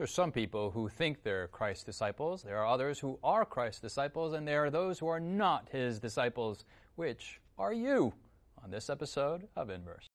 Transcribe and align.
There's 0.00 0.10
some 0.10 0.32
people 0.32 0.70
who 0.70 0.88
think 0.88 1.22
they're 1.22 1.48
Christ's 1.48 1.84
disciples. 1.84 2.42
There 2.42 2.56
are 2.56 2.66
others 2.66 2.98
who 2.98 3.18
are 3.22 3.44
Christ's 3.44 3.82
disciples, 3.82 4.32
and 4.32 4.48
there 4.48 4.64
are 4.64 4.70
those 4.70 4.98
who 4.98 5.08
are 5.08 5.20
not 5.20 5.68
his 5.70 5.98
disciples. 5.98 6.64
Which 6.94 7.38
are 7.58 7.74
you? 7.74 8.14
On 8.64 8.70
this 8.70 8.88
episode 8.88 9.46
of 9.56 9.68
Inverse. 9.68 10.06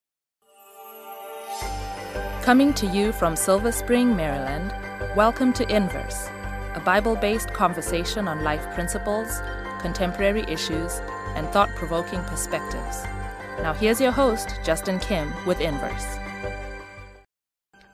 Coming 2.41 2.73
to 2.73 2.87
you 2.87 3.11
from 3.11 3.35
Silver 3.35 3.71
Spring, 3.71 4.15
Maryland, 4.15 4.73
welcome 5.15 5.53
to 5.53 5.69
Inverse, 5.71 6.29
a 6.73 6.81
Bible 6.83 7.15
based 7.15 7.53
conversation 7.53 8.27
on 8.27 8.43
life 8.43 8.65
principles, 8.73 9.39
contemporary 9.81 10.45
issues, 10.47 10.99
and 11.35 11.47
thought 11.49 11.69
provoking 11.75 12.23
perspectives. 12.23 13.03
Now, 13.61 13.73
here's 13.73 14.01
your 14.01 14.11
host, 14.11 14.49
Justin 14.63 14.97
Kim, 14.97 15.31
with 15.45 15.61
Inverse. 15.61 16.24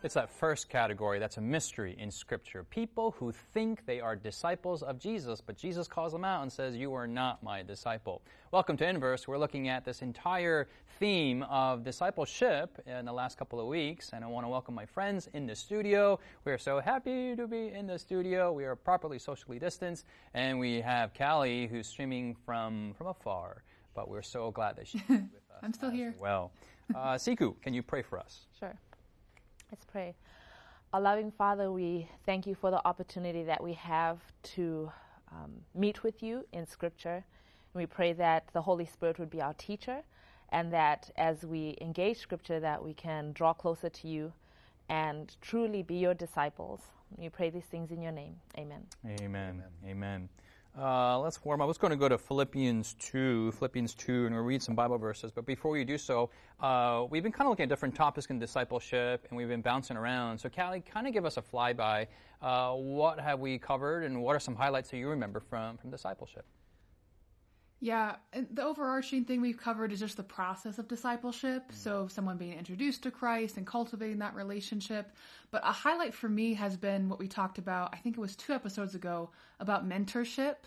It's 0.03 0.15
that 0.15 0.31
first 0.31 0.67
category 0.67 1.19
that's 1.19 1.37
a 1.37 1.41
mystery 1.41 1.95
in 1.99 2.09
Scripture. 2.09 2.63
People 2.63 3.11
who 3.19 3.31
think 3.31 3.85
they 3.85 3.99
are 3.99 4.15
disciples 4.15 4.81
of 4.81 4.97
Jesus, 4.97 5.41
but 5.41 5.55
Jesus 5.55 5.87
calls 5.87 6.11
them 6.11 6.25
out 6.25 6.41
and 6.41 6.51
says, 6.51 6.75
You 6.75 6.95
are 6.95 7.05
not 7.05 7.43
my 7.43 7.61
disciple. 7.61 8.23
Welcome 8.49 8.77
to 8.77 8.87
Inverse. 8.87 9.27
We're 9.27 9.37
looking 9.37 9.67
at 9.67 9.85
this 9.85 10.01
entire 10.01 10.67
theme 10.97 11.43
of 11.43 11.83
discipleship 11.83 12.81
in 12.87 13.05
the 13.05 13.13
last 13.13 13.37
couple 13.37 13.59
of 13.59 13.67
weeks, 13.67 14.09
and 14.11 14.25
I 14.25 14.27
want 14.27 14.43
to 14.43 14.49
welcome 14.49 14.73
my 14.73 14.87
friends 14.87 15.29
in 15.35 15.45
the 15.45 15.55
studio. 15.55 16.19
We 16.45 16.51
are 16.51 16.57
so 16.57 16.79
happy 16.79 17.35
to 17.35 17.45
be 17.45 17.67
in 17.67 17.85
the 17.85 17.99
studio. 17.99 18.51
We 18.51 18.65
are 18.65 18.75
properly 18.75 19.19
socially 19.19 19.59
distanced, 19.59 20.07
and 20.33 20.57
we 20.57 20.81
have 20.81 21.13
Callie 21.13 21.67
who's 21.67 21.85
streaming 21.85 22.35
from, 22.43 22.95
from 22.97 23.05
afar, 23.05 23.61
but 23.93 24.09
we're 24.09 24.23
so 24.23 24.49
glad 24.49 24.77
that 24.77 24.87
she's 24.87 25.01
with 25.09 25.19
us. 25.19 25.59
I'm 25.61 25.73
still 25.73 25.91
here. 25.91 26.15
Well, 26.19 26.51
uh, 26.95 27.13
Sikhu, 27.17 27.53
can 27.61 27.75
you 27.75 27.83
pray 27.83 28.01
for 28.01 28.17
us? 28.17 28.47
Sure. 28.59 28.75
Let's 29.71 29.85
pray. 29.85 30.15
Our 30.91 30.99
loving 30.99 31.31
Father, 31.31 31.71
we 31.71 32.09
thank 32.25 32.45
you 32.45 32.55
for 32.55 32.71
the 32.71 32.85
opportunity 32.85 33.43
that 33.43 33.63
we 33.63 33.71
have 33.73 34.19
to 34.55 34.91
um, 35.31 35.51
meet 35.73 36.03
with 36.03 36.21
you 36.21 36.45
in 36.51 36.67
Scripture. 36.67 37.23
And 37.73 37.81
we 37.81 37.85
pray 37.85 38.11
that 38.11 38.49
the 38.51 38.61
Holy 38.61 38.85
Spirit 38.85 39.17
would 39.17 39.29
be 39.29 39.41
our 39.41 39.53
teacher 39.53 40.01
and 40.49 40.73
that 40.73 41.09
as 41.15 41.45
we 41.45 41.77
engage 41.79 42.17
Scripture, 42.17 42.59
that 42.59 42.83
we 42.83 42.93
can 42.93 43.31
draw 43.31 43.53
closer 43.53 43.87
to 43.87 44.09
you 44.09 44.33
and 44.89 45.33
truly 45.41 45.83
be 45.83 45.95
your 45.95 46.15
disciples. 46.15 46.81
We 47.15 47.29
pray 47.29 47.49
these 47.49 47.63
things 47.63 47.91
in 47.91 48.01
your 48.01 48.11
name. 48.11 48.35
Amen. 48.57 48.87
Amen. 49.05 49.21
Amen. 49.23 49.63
Amen. 49.87 50.29
Uh, 50.77 51.19
let's 51.19 51.43
warm 51.43 51.59
up. 51.59 51.67
Let's 51.67 51.77
go 51.77 51.89
to 51.89 51.97
go 51.97 52.07
to 52.07 52.17
Philippians 52.17 52.95
2, 52.99 53.51
Philippians 53.51 53.93
2, 53.93 54.27
and 54.27 54.35
we'll 54.35 54.43
read 54.43 54.63
some 54.63 54.73
Bible 54.73 54.97
verses. 54.97 55.29
But 55.29 55.45
before 55.45 55.71
we 55.71 55.83
do 55.83 55.97
so, 55.97 56.29
uh, 56.61 57.05
we've 57.09 57.23
been 57.23 57.31
kind 57.31 57.45
of 57.45 57.49
looking 57.49 57.63
at 57.63 57.69
different 57.69 57.93
topics 57.93 58.27
in 58.27 58.39
discipleship, 58.39 59.27
and 59.29 59.37
we've 59.37 59.49
been 59.49 59.61
bouncing 59.61 59.97
around. 59.97 60.37
So, 60.37 60.47
Callie, 60.47 60.81
kind 60.81 61.07
of 61.07 61.13
give 61.13 61.25
us 61.25 61.35
a 61.35 61.41
flyby. 61.41 62.07
Uh, 62.41 62.71
what 62.71 63.19
have 63.19 63.39
we 63.39 63.57
covered, 63.57 64.05
and 64.05 64.21
what 64.21 64.33
are 64.35 64.39
some 64.39 64.55
highlights 64.55 64.89
that 64.91 64.97
you 64.97 65.09
remember 65.09 65.41
from, 65.41 65.77
from 65.77 65.91
discipleship? 65.91 66.45
Yeah, 67.83 68.17
and 68.31 68.47
the 68.53 68.61
overarching 68.61 69.25
thing 69.25 69.41
we've 69.41 69.57
covered 69.57 69.91
is 69.91 69.99
just 69.99 70.15
the 70.15 70.23
process 70.23 70.77
of 70.77 70.87
discipleship. 70.87 71.63
Mm-hmm. 71.63 71.75
So, 71.75 72.07
someone 72.07 72.37
being 72.37 72.53
introduced 72.53 73.01
to 73.03 73.11
Christ 73.11 73.57
and 73.57 73.65
cultivating 73.65 74.19
that 74.19 74.35
relationship. 74.35 75.11
But 75.49 75.63
a 75.65 75.71
highlight 75.71 76.13
for 76.13 76.29
me 76.29 76.53
has 76.53 76.77
been 76.77 77.09
what 77.09 77.17
we 77.17 77.27
talked 77.27 77.57
about, 77.57 77.89
I 77.91 77.97
think 77.97 78.17
it 78.17 78.21
was 78.21 78.35
two 78.35 78.53
episodes 78.53 78.93
ago, 78.93 79.31
about 79.59 79.89
mentorship 79.89 80.57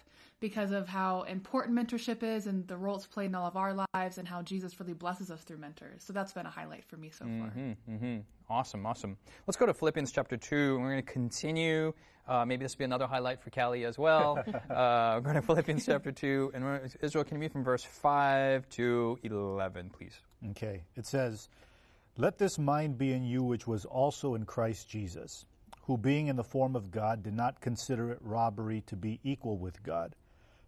because 0.40 0.72
of 0.72 0.88
how 0.88 1.22
important 1.22 1.76
mentorship 1.76 2.22
is 2.22 2.46
and 2.46 2.66
the 2.68 2.76
role 2.76 2.96
it's 2.96 3.06
played 3.06 3.26
in 3.26 3.34
all 3.34 3.46
of 3.46 3.56
our 3.56 3.74
lives 3.94 4.18
and 4.18 4.28
how 4.28 4.42
Jesus 4.42 4.78
really 4.78 4.92
blesses 4.92 5.30
us 5.30 5.42
through 5.42 5.58
mentors. 5.58 6.02
So 6.04 6.12
that's 6.12 6.32
been 6.32 6.46
a 6.46 6.50
highlight 6.50 6.84
for 6.84 6.96
me 6.96 7.10
so 7.10 7.24
far. 7.24 7.48
Mm-hmm, 7.48 7.94
mm-hmm. 7.94 8.16
Awesome, 8.50 8.84
awesome. 8.84 9.16
Let's 9.46 9.56
go 9.56 9.66
to 9.66 9.72
Philippians 9.72 10.12
chapter 10.12 10.36
2, 10.36 10.78
we're 10.78 10.90
going 10.90 10.96
to 10.96 11.12
continue. 11.12 11.92
Uh, 12.26 12.44
maybe 12.44 12.64
this 12.64 12.74
will 12.74 12.80
be 12.80 12.84
another 12.84 13.06
highlight 13.06 13.40
for 13.40 13.50
Callie 13.50 13.84
as 13.84 13.98
well. 13.98 14.38
uh, 14.70 15.14
we're 15.16 15.20
going 15.20 15.34
to 15.36 15.42
Philippians 15.42 15.86
chapter 15.86 16.12
2, 16.12 16.52
and 16.54 16.92
Israel, 17.00 17.24
can 17.24 17.36
you 17.36 17.42
read 17.42 17.52
from 17.52 17.64
verse 17.64 17.84
5 17.84 18.68
to 18.70 19.18
11, 19.22 19.90
please? 19.90 20.20
Okay. 20.50 20.82
It 20.96 21.06
says, 21.06 21.48
Let 22.18 22.38
this 22.38 22.58
mind 22.58 22.98
be 22.98 23.12
in 23.12 23.24
you 23.24 23.42
which 23.42 23.66
was 23.66 23.84
also 23.84 24.34
in 24.34 24.44
Christ 24.44 24.88
Jesus, 24.88 25.46
who 25.82 25.96
being 25.96 26.26
in 26.26 26.36
the 26.36 26.44
form 26.44 26.76
of 26.76 26.90
God 26.90 27.22
did 27.22 27.34
not 27.34 27.60
consider 27.60 28.10
it 28.10 28.18
robbery 28.20 28.82
to 28.86 28.96
be 28.96 29.20
equal 29.22 29.56
with 29.56 29.82
God 29.82 30.14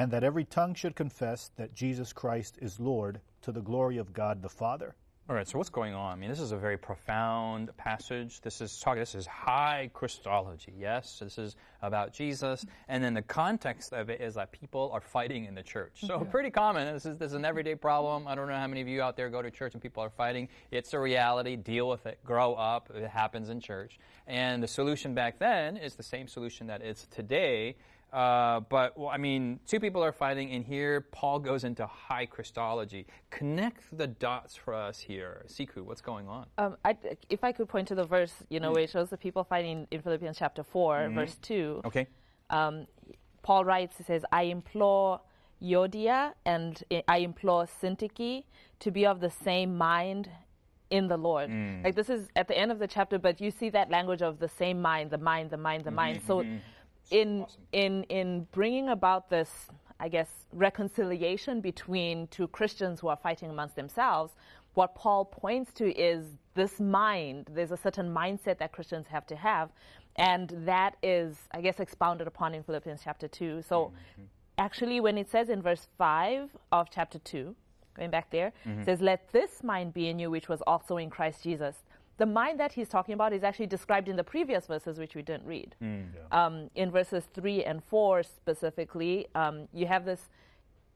and 0.00 0.12
that 0.12 0.24
every 0.24 0.46
tongue 0.46 0.72
should 0.72 0.96
confess 0.96 1.50
that 1.56 1.74
Jesus 1.74 2.14
Christ 2.14 2.56
is 2.62 2.80
Lord 2.80 3.20
to 3.42 3.52
the 3.52 3.60
glory 3.60 3.98
of 3.98 4.14
God 4.14 4.40
the 4.40 4.48
Father. 4.48 4.94
All 5.28 5.36
right, 5.36 5.46
so 5.46 5.58
what's 5.58 5.68
going 5.68 5.92
on? 5.92 6.12
I 6.12 6.16
mean, 6.16 6.30
this 6.30 6.40
is 6.40 6.52
a 6.52 6.56
very 6.56 6.78
profound 6.78 7.76
passage. 7.76 8.40
This 8.40 8.62
is 8.62 8.80
talking, 8.80 9.00
this 9.00 9.14
is 9.14 9.26
high 9.26 9.90
Christology, 9.92 10.72
yes? 10.76 11.18
This 11.20 11.36
is 11.36 11.54
about 11.82 12.14
Jesus. 12.14 12.64
And 12.88 13.04
then 13.04 13.12
the 13.12 13.22
context 13.22 13.92
of 13.92 14.08
it 14.08 14.22
is 14.22 14.36
that 14.36 14.52
people 14.52 14.90
are 14.92 15.02
fighting 15.02 15.44
in 15.44 15.54
the 15.54 15.62
church. 15.62 16.00
So, 16.00 16.20
pretty 16.30 16.50
common. 16.50 16.92
This 16.94 17.04
is, 17.04 17.18
this 17.18 17.28
is 17.28 17.34
an 17.34 17.44
everyday 17.44 17.74
problem. 17.74 18.26
I 18.26 18.34
don't 18.34 18.48
know 18.48 18.56
how 18.56 18.66
many 18.66 18.80
of 18.80 18.88
you 18.88 19.02
out 19.02 19.18
there 19.18 19.28
go 19.28 19.42
to 19.42 19.50
church 19.50 19.74
and 19.74 19.82
people 19.82 20.02
are 20.02 20.10
fighting. 20.10 20.48
It's 20.70 20.94
a 20.94 20.98
reality. 20.98 21.56
Deal 21.56 21.90
with 21.90 22.06
it. 22.06 22.18
Grow 22.24 22.54
up. 22.54 22.90
It 22.94 23.06
happens 23.08 23.50
in 23.50 23.60
church. 23.60 23.98
And 24.26 24.62
the 24.62 24.68
solution 24.68 25.14
back 25.14 25.38
then 25.38 25.76
is 25.76 25.94
the 25.94 26.02
same 26.02 26.26
solution 26.26 26.68
that 26.68 26.82
is 26.82 27.06
today. 27.10 27.76
Uh, 28.12 28.60
but 28.68 28.98
well, 28.98 29.08
I 29.08 29.18
mean, 29.18 29.60
two 29.66 29.78
people 29.78 30.02
are 30.02 30.12
fighting, 30.12 30.50
and 30.50 30.64
here 30.64 31.02
Paul 31.12 31.38
goes 31.38 31.64
into 31.64 31.86
high 31.86 32.26
Christology. 32.26 33.06
Connect 33.30 33.96
the 33.96 34.08
dots 34.08 34.56
for 34.56 34.74
us 34.74 34.98
here, 34.98 35.44
Sikhu. 35.46 35.82
What's 35.82 36.00
going 36.00 36.28
on? 36.28 36.46
Um, 36.58 36.76
I, 36.84 36.96
if 37.28 37.44
I 37.44 37.52
could 37.52 37.68
point 37.68 37.86
to 37.88 37.94
the 37.94 38.04
verse, 38.04 38.34
you 38.48 38.58
know, 38.58 38.70
mm. 38.70 38.74
where 38.74 38.82
it 38.84 38.90
shows 38.90 39.10
the 39.10 39.16
people 39.16 39.44
fighting 39.44 39.86
in 39.90 40.02
Philippians 40.02 40.36
chapter 40.38 40.64
4 40.64 40.96
mm-hmm. 40.96 41.14
verse 41.14 41.36
two. 41.40 41.80
Okay. 41.84 42.08
Um, 42.50 42.86
Paul 43.42 43.64
writes, 43.64 43.96
he 43.98 44.02
says, 44.02 44.24
"I 44.32 44.42
implore 44.44 45.20
Euodia 45.62 46.32
and 46.44 46.82
I 47.06 47.18
implore 47.18 47.66
Syntyche 47.66 48.44
to 48.80 48.90
be 48.90 49.06
of 49.06 49.20
the 49.20 49.30
same 49.30 49.78
mind 49.78 50.28
in 50.90 51.06
the 51.06 51.16
Lord. 51.16 51.48
Mm. 51.48 51.84
Like 51.84 51.94
this 51.94 52.10
is 52.10 52.28
at 52.34 52.48
the 52.48 52.58
end 52.58 52.72
of 52.72 52.80
the 52.80 52.88
chapter, 52.88 53.20
but 53.20 53.40
you 53.40 53.52
see 53.52 53.70
that 53.70 53.88
language 53.88 54.20
of 54.20 54.40
the 54.40 54.48
same 54.48 54.82
mind, 54.82 55.12
the 55.12 55.18
mind, 55.18 55.50
the 55.50 55.56
mind, 55.56 55.84
the 55.84 55.90
mm-hmm, 55.90 55.96
mind. 55.96 56.22
So." 56.26 56.44
In 57.10 57.42
awesome. 57.42 57.62
in 57.72 58.02
in 58.04 58.46
bringing 58.52 58.88
about 58.88 59.30
this 59.30 59.68
I 60.00 60.08
guess 60.08 60.28
reconciliation 60.52 61.60
between 61.60 62.26
two 62.28 62.48
Christians 62.48 63.00
who 63.00 63.08
are 63.08 63.18
fighting 63.22 63.50
amongst 63.50 63.76
themselves, 63.76 64.32
what 64.74 64.94
Paul 64.94 65.26
points 65.26 65.72
to 65.74 65.92
is 65.94 66.24
this 66.54 66.80
mind. 66.80 67.50
There's 67.52 67.70
a 67.70 67.76
certain 67.76 68.12
mindset 68.12 68.58
that 68.58 68.72
Christians 68.72 69.06
have 69.08 69.26
to 69.26 69.36
have, 69.36 69.70
and 70.16 70.52
that 70.64 70.96
is, 71.02 71.36
I 71.52 71.60
guess, 71.60 71.80
expounded 71.80 72.26
upon 72.26 72.54
in 72.54 72.62
Philippians 72.62 73.00
chapter 73.04 73.28
2. 73.28 73.62
So, 73.62 73.86
mm-hmm. 73.86 74.22
actually, 74.58 75.00
when 75.00 75.18
it 75.18 75.30
says 75.30 75.50
in 75.50 75.60
verse 75.60 75.86
5 75.98 76.50
of 76.72 76.88
chapter 76.90 77.18
2, 77.18 77.54
going 77.94 78.10
back 78.10 78.30
there, 78.30 78.52
mm-hmm. 78.66 78.84
says, 78.84 79.00
Let 79.00 79.30
this 79.32 79.62
mind 79.62 79.92
be 79.92 80.08
in 80.08 80.18
you, 80.18 80.30
which 80.30 80.48
was 80.48 80.62
also 80.66 80.96
in 80.96 81.10
Christ 81.10 81.42
Jesus 81.42 81.76
the 82.20 82.26
mind 82.26 82.60
that 82.60 82.70
he's 82.70 82.86
talking 82.86 83.14
about 83.14 83.32
is 83.32 83.42
actually 83.42 83.66
described 83.66 84.06
in 84.06 84.14
the 84.14 84.22
previous 84.22 84.66
verses, 84.66 84.98
which 84.98 85.14
we 85.14 85.22
didn't 85.22 85.46
read. 85.46 85.74
Mm, 85.82 86.08
yeah. 86.14 86.44
um, 86.44 86.68
in 86.74 86.90
verses 86.90 87.24
3 87.32 87.64
and 87.64 87.82
4 87.82 88.22
specifically, 88.22 89.26
um, 89.34 89.68
you 89.72 89.86
have 89.86 90.04
this 90.04 90.28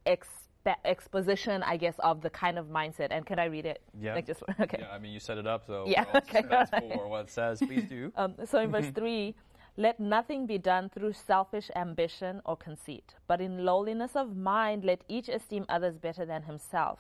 expe- 0.05 0.83
exposition, 0.85 1.63
I 1.63 1.79
guess, 1.79 1.95
of 2.01 2.21
the 2.21 2.29
kind 2.29 2.59
of 2.59 2.67
mindset. 2.67 3.09
And 3.11 3.25
can 3.25 3.39
I 3.39 3.47
read 3.47 3.65
it? 3.65 3.81
Yeah. 3.99 4.17
Like 4.17 4.27
just, 4.27 4.43
okay. 4.61 4.81
Yeah, 4.81 4.91
I 4.91 4.99
mean, 4.99 5.13
you 5.13 5.19
set 5.19 5.39
it 5.39 5.47
up, 5.47 5.65
so 5.67 5.85
yeah, 5.87 6.05
okay. 6.15 6.43
for 6.43 7.09
what 7.09 7.23
it 7.23 7.31
says. 7.31 7.59
Please 7.59 7.89
do. 7.89 8.13
Um, 8.17 8.35
so 8.45 8.59
in 8.59 8.71
verse 8.71 8.91
3, 8.95 9.35
let 9.79 9.99
nothing 9.99 10.45
be 10.45 10.59
done 10.59 10.91
through 10.91 11.15
selfish 11.15 11.71
ambition 11.75 12.43
or 12.45 12.55
conceit, 12.55 13.15
but 13.27 13.41
in 13.41 13.65
lowliness 13.65 14.15
of 14.15 14.37
mind, 14.37 14.85
let 14.85 15.01
each 15.09 15.31
esteem 15.31 15.65
others 15.71 15.97
better 15.97 16.27
than 16.27 16.43
himself. 16.43 16.99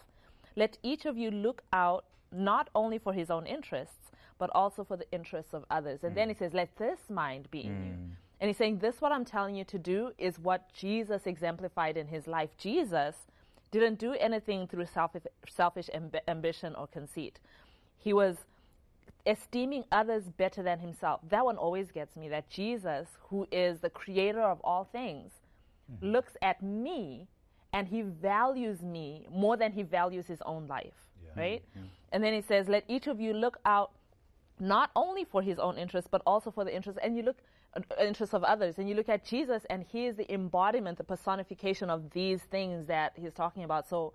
Let 0.56 0.78
each 0.82 1.04
of 1.04 1.18
you 1.18 1.30
look 1.30 1.62
out 1.74 2.06
not 2.32 2.70
only 2.74 2.98
for 2.98 3.12
his 3.12 3.30
own 3.30 3.46
interests, 3.46 4.03
but 4.38 4.50
also 4.54 4.84
for 4.84 4.96
the 4.96 5.10
interests 5.12 5.54
of 5.54 5.64
others. 5.70 6.00
And 6.02 6.12
mm. 6.12 6.16
then 6.16 6.28
he 6.28 6.34
says, 6.34 6.52
Let 6.54 6.76
this 6.76 6.98
mind 7.08 7.50
be 7.50 7.64
in 7.64 7.72
mm. 7.72 7.86
you. 7.86 7.94
And 8.40 8.48
he's 8.48 8.56
saying, 8.56 8.78
This, 8.78 9.00
what 9.00 9.12
I'm 9.12 9.24
telling 9.24 9.54
you 9.54 9.64
to 9.64 9.78
do, 9.78 10.12
is 10.18 10.38
what 10.38 10.72
Jesus 10.72 11.26
exemplified 11.26 11.96
in 11.96 12.08
his 12.08 12.26
life. 12.26 12.50
Jesus 12.58 13.14
didn't 13.70 13.98
do 13.98 14.14
anything 14.14 14.66
through 14.66 14.86
selfish, 14.86 15.24
selfish 15.48 15.90
amb- 15.94 16.20
ambition 16.28 16.74
or 16.74 16.86
conceit. 16.86 17.40
He 17.98 18.12
was 18.12 18.36
esteeming 19.26 19.84
others 19.90 20.24
better 20.36 20.62
than 20.62 20.78
himself. 20.80 21.20
That 21.28 21.44
one 21.44 21.56
always 21.56 21.90
gets 21.90 22.16
me 22.16 22.28
that 22.28 22.48
Jesus, 22.50 23.08
who 23.30 23.48
is 23.50 23.80
the 23.80 23.90
creator 23.90 24.42
of 24.42 24.60
all 24.62 24.84
things, 24.84 25.32
mm-hmm. 25.90 26.06
looks 26.06 26.36
at 26.42 26.62
me 26.62 27.26
and 27.72 27.88
he 27.88 28.02
values 28.02 28.82
me 28.82 29.26
more 29.30 29.56
than 29.56 29.72
he 29.72 29.82
values 29.82 30.26
his 30.26 30.40
own 30.46 30.66
life, 30.68 30.94
yeah. 31.24 31.42
right? 31.42 31.62
Mm-hmm. 31.70 31.86
And 32.12 32.22
then 32.22 32.32
he 32.32 32.42
says, 32.42 32.68
Let 32.68 32.84
each 32.86 33.06
of 33.08 33.20
you 33.20 33.32
look 33.32 33.58
out 33.64 33.90
not 34.60 34.90
only 34.94 35.24
for 35.24 35.42
his 35.42 35.58
own 35.58 35.76
interests, 35.78 36.08
but 36.10 36.22
also 36.26 36.50
for 36.50 36.64
the 36.64 36.74
interests, 36.74 37.00
and 37.02 37.16
you 37.16 37.22
look 37.22 37.38
uh, 37.76 37.80
interests 38.00 38.34
of 38.34 38.44
others. 38.44 38.78
And 38.78 38.88
you 38.88 38.94
look 38.94 39.08
at 39.08 39.24
Jesus, 39.24 39.64
and 39.68 39.84
he 39.90 40.06
is 40.06 40.16
the 40.16 40.32
embodiment, 40.32 40.98
the 40.98 41.04
personification 41.04 41.90
of 41.90 42.10
these 42.10 42.42
things 42.42 42.86
that 42.86 43.12
he's 43.16 43.32
talking 43.32 43.64
about. 43.64 43.88
So 43.88 44.14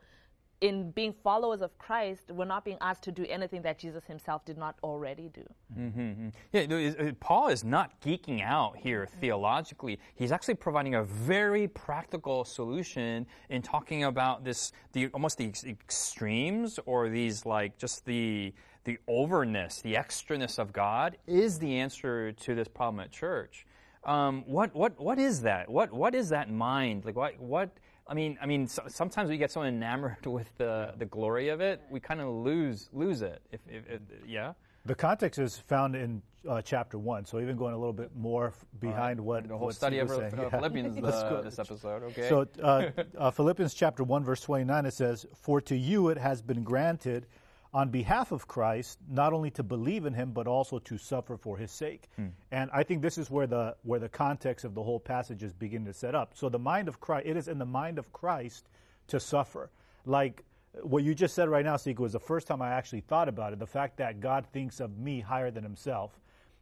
in 0.62 0.91
being 0.91 1.13
followers 1.24 1.62
of 1.62 1.77
Christ, 1.77 2.31
we're 2.31 2.45
not 2.45 2.65
being 2.65 2.77
asked 2.81 3.03
to 3.03 3.12
do 3.12 3.25
anything 3.30 3.62
that 3.62 3.80
Jesus 3.80 4.03
himself 4.06 4.44
did 4.45 4.57
not 4.57 4.75
already 4.83 5.30
do. 5.30 5.44
Mm-hmm. 5.77 6.30
Yeah, 6.51 7.12
Paul 7.19 7.47
is 7.47 7.63
not 7.63 8.00
geeking 8.01 8.44
out 8.44 8.75
here 8.77 9.07
theologically. 9.19 10.00
He's 10.15 10.31
actually 10.31 10.56
providing 10.56 10.95
a 10.95 11.03
very 11.03 11.68
practical 11.68 12.44
solution 12.44 13.25
in 13.50 13.62
talking 13.62 14.03
about 14.03 14.44
this, 14.44 14.74
the 14.94 15.07
almost 15.07 15.38
the 15.38 15.51
extremes 15.65 16.80
or 16.86 17.09
these 17.09 17.45
like 17.45 17.77
just 17.77 18.06
the 18.06 18.53
the 18.89 18.97
overness, 19.07 19.81
the 19.81 19.94
extraness 19.94 20.57
of 20.57 20.74
God 20.74 21.15
is 21.27 21.59
the 21.59 21.77
answer 21.77 22.31
to 22.31 22.56
this 22.56 22.68
problem 22.68 23.00
at 23.01 23.12
church. 23.12 23.68
Um, 24.03 24.44
what 24.47 24.74
what 24.74 25.00
what 25.00 25.19
is 25.19 25.44
that? 25.44 25.69
What 25.69 25.94
what 25.94 26.15
is 26.15 26.30
that 26.30 26.50
mind? 26.50 27.06
Like 27.06 27.15
what 27.15 27.39
what 27.39 27.69
I 28.07 28.15
mean, 28.15 28.39
I 28.41 28.47
mean, 28.47 28.68
so, 28.68 28.81
sometimes 28.88 29.30
we 29.30 29.38
get 29.38 29.51
so 29.51 29.62
enamored 29.62 30.25
with 30.25 30.50
the, 30.57 30.95
the 30.97 31.06
glory 31.06 31.50
of 31.50 31.62
it, 31.62 31.83
we 31.91 32.00
kind 32.00 32.19
of 32.19 32.30
lose 32.30 32.89
lose 32.91 33.21
it. 33.21 33.44
If, 33.51 33.59
if, 33.69 33.88
if, 33.88 34.01
yeah. 34.27 34.53
The 34.86 34.95
context 34.95 35.38
is 35.39 35.57
found 35.57 35.95
in 35.95 36.24
uh, 36.47 36.63
chapter 36.63 36.97
one, 36.97 37.25
so 37.25 37.39
even 37.39 37.57
going 37.57 37.75
a 37.75 37.77
little 37.77 37.94
bit 37.94 38.09
more 38.15 38.53
behind 38.80 39.19
right. 39.19 39.25
what 39.25 39.47
the 39.47 39.56
whole 39.56 39.68
what 39.68 39.75
study 39.75 40.00
of 40.00 40.09
uh, 40.12 40.50
Philippians 40.50 40.97
uh, 40.97 41.41
this 41.44 41.59
episode. 41.59 42.01
Okay. 42.06 42.27
So 42.27 42.47
uh, 42.63 42.89
uh, 43.19 43.30
Philippians 43.30 43.75
chapter 43.75 44.03
one 44.03 44.24
verse 44.24 44.41
twenty 44.41 44.63
nine 44.63 44.88
it 44.88 44.95
says, 44.95 45.27
"For 45.36 45.62
to 45.62 45.77
you 45.77 46.09
it 46.09 46.18
has 46.18 46.41
been 46.41 46.63
granted." 46.63 47.27
On 47.71 47.89
behalf 47.89 48.31
of 48.31 48.48
Christ, 48.48 48.98
not 49.07 49.31
only 49.31 49.51
to 49.51 49.63
believe 49.63 50.06
in 50.06 50.13
him, 50.13 50.31
but 50.31 50.48
also 50.48 50.80
to 50.80 50.98
suffer 50.98 51.38
for 51.38 51.56
his 51.57 51.71
sake. 51.71 52.10
Hmm. 52.16 52.27
And 52.51 52.71
I 52.74 52.81
think 52.81 53.01
this 53.04 53.18
is 53.18 53.30
where 53.30 53.45
the 53.45 53.75
where 53.83 54.00
the 54.00 54.10
context 54.10 54.66
of 54.66 54.74
the 54.74 54.81
whole 54.81 55.00
passage 55.00 55.44
is 55.44 55.54
beginning 55.54 55.86
to 55.86 55.94
set 55.94 56.16
up. 56.16 56.31
So 56.33 56.50
the 56.50 56.57
mind 56.60 56.88
of 56.88 57.00
Christ, 57.00 57.27
it 57.27 57.38
is 57.38 57.48
in 57.48 57.60
the 57.60 57.66
mind 57.66 58.00
of 58.00 58.12
Christ 58.12 58.69
to 59.07 59.19
suffer. 59.19 59.69
Like 60.06 60.44
what 60.81 61.04
you 61.04 61.13
just 61.13 61.36
said 61.36 61.50
right 61.50 61.66
now, 61.66 61.75
Sikhu, 61.75 62.00
was 62.00 62.13
the 62.13 62.19
first 62.19 62.48
time 62.48 62.62
I 62.62 62.69
actually 62.69 63.01
thought 63.01 63.27
about 63.27 63.54
it. 63.54 63.60
The 63.60 63.68
fact 63.68 63.98
that 63.98 64.19
God 64.19 64.45
thinks 64.51 64.80
of 64.80 64.98
me 64.98 65.19
higher 65.19 65.51
than 65.51 65.63
himself. 65.63 66.19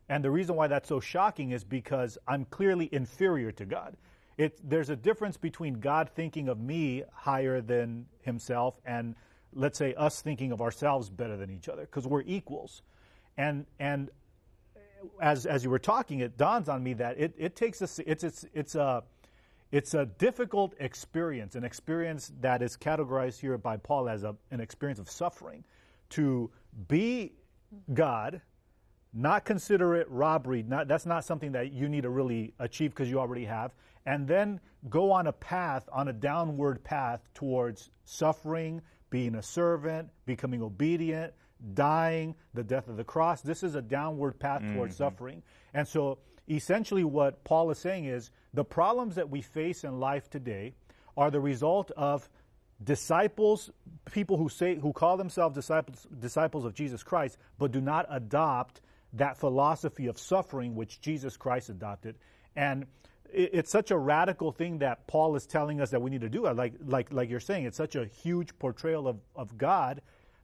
And 0.10 0.24
the 0.24 0.32
reason 0.32 0.56
why 0.56 0.68
that's 0.68 0.88
so 0.88 1.00
shocking 1.00 1.52
is 1.52 1.64
because 1.64 2.18
I'm 2.28 2.46
clearly 2.46 2.90
inferior 2.92 3.52
to 3.54 3.66
God. 3.66 3.98
It, 4.38 4.58
there's 4.64 4.90
a 4.90 4.96
difference 4.96 5.36
between 5.36 5.80
God 5.80 6.10
thinking 6.16 6.48
of 6.48 6.60
me 6.60 7.04
higher 7.12 7.60
than 7.60 8.06
himself 8.22 8.80
and 8.86 9.16
let's 9.54 9.78
say 9.78 9.94
us 9.96 10.22
thinking 10.22 10.52
of 10.52 10.62
ourselves 10.62 11.10
better 11.10 11.38
than 11.38 11.50
each 11.50 11.70
other 11.70 11.82
because 11.82 12.08
we're 12.08 12.24
equals. 12.24 12.82
And 13.38 13.66
and 13.80 14.10
as 15.22 15.46
as 15.46 15.64
you 15.64 15.70
were 15.70 15.80
talking 15.80 16.20
it 16.20 16.38
dawns 16.38 16.70
on 16.70 16.84
me 16.84 16.94
that 16.94 17.20
it, 17.20 17.34
it 17.38 17.56
takes 17.56 17.82
us 17.82 18.00
it's 18.00 18.24
it's 18.24 18.46
it's 18.54 18.76
a 18.76 19.04
it's 19.72 19.94
a 19.94 20.06
difficult 20.06 20.74
experience 20.80 21.56
an 21.56 21.64
experience 21.64 22.32
that 22.42 22.62
is 22.62 22.76
categorized 22.76 23.40
here 23.40 23.58
by 23.58 23.78
paul 23.78 24.10
as 24.10 24.24
a, 24.24 24.36
an 24.52 24.60
experience 24.60 25.00
of 25.00 25.10
suffering. 25.10 25.64
To 26.12 26.50
be 26.88 27.34
god 27.94 28.42
not 29.14 29.46
consider 29.46 29.96
it 29.96 30.10
robbery 30.10 30.64
not, 30.64 30.88
that's 30.88 31.06
not 31.06 31.24
something 31.24 31.52
that 31.52 31.72
you 31.72 31.90
need 31.90 32.02
to 32.02 32.10
really 32.10 32.54
achieve 32.60 32.92
because 32.92 33.10
you 33.10 33.20
already 33.20 33.46
have. 33.46 33.72
And 34.06 34.28
then 34.28 34.60
go 34.90 35.12
on 35.12 35.28
a 35.28 35.34
path 35.34 35.90
on 35.92 36.08
a 36.08 36.14
downward 36.14 36.84
path 36.84 37.28
towards 37.34 37.90
suffering 38.06 38.82
being 39.10 39.36
a 39.36 39.44
servant, 39.44 40.10
becoming 40.26 40.62
obedient, 40.62 41.34
dying, 41.74 42.36
the 42.54 42.64
death 42.64 42.88
of 42.88 42.98
the 42.98 43.04
cross. 43.04 43.42
This 43.42 43.64
is 43.64 43.76
a 43.76 43.82
downward 43.82 44.40
path 44.40 44.62
mm-hmm. 44.62 44.76
towards 44.76 44.96
suffering. 44.96 45.44
And 45.74 45.88
so 45.88 46.20
essentially 46.50 47.04
what 47.04 47.44
Paul 47.44 47.72
is 47.72 47.80
saying 47.80 48.06
is 48.06 48.32
the 48.54 48.64
problems 48.64 49.16
that 49.16 49.30
we 49.30 49.42
face 49.42 49.84
in 49.84 50.00
life 50.00 50.30
today 50.30 50.74
are 51.16 51.32
the 51.32 51.40
result 51.40 51.92
of 51.98 52.30
disciples, 52.84 53.72
people 54.12 54.38
who 54.38 54.50
say 54.50 54.76
who 54.76 54.94
call 54.94 55.18
themselves 55.18 55.56
disciples 55.56 56.06
disciples 56.20 56.64
of 56.64 56.74
Jesus 56.74 57.02
Christ, 57.04 57.38
but 57.58 57.72
do 57.72 57.82
not 57.82 58.06
adopt 58.10 58.82
that 59.14 59.38
philosophy 59.38 60.08
of 60.08 60.20
suffering 60.20 60.76
which 60.76 61.02
Jesus 61.02 61.38
Christ 61.38 61.70
adopted. 61.70 62.16
And 62.56 62.86
it's 63.34 63.72
such 63.72 63.92
a 63.92 63.98
radical 63.98 64.52
thing 64.52 64.80
that 64.80 65.08
Paul 65.08 65.36
is 65.36 65.46
telling 65.46 65.82
us 65.82 65.90
that 65.92 66.02
we 66.02 66.10
need 66.10 66.22
to 66.22 66.30
do. 66.30 66.44
Like, 66.48 66.74
like, 66.86 67.12
like 67.12 67.30
you're 67.30 67.40
saying, 67.40 67.66
it's 67.66 67.78
such 67.78 67.96
a 67.96 68.06
huge 68.06 68.58
portrayal 68.60 69.08
of, 69.08 69.18
of 69.36 69.58
God 69.58 70.02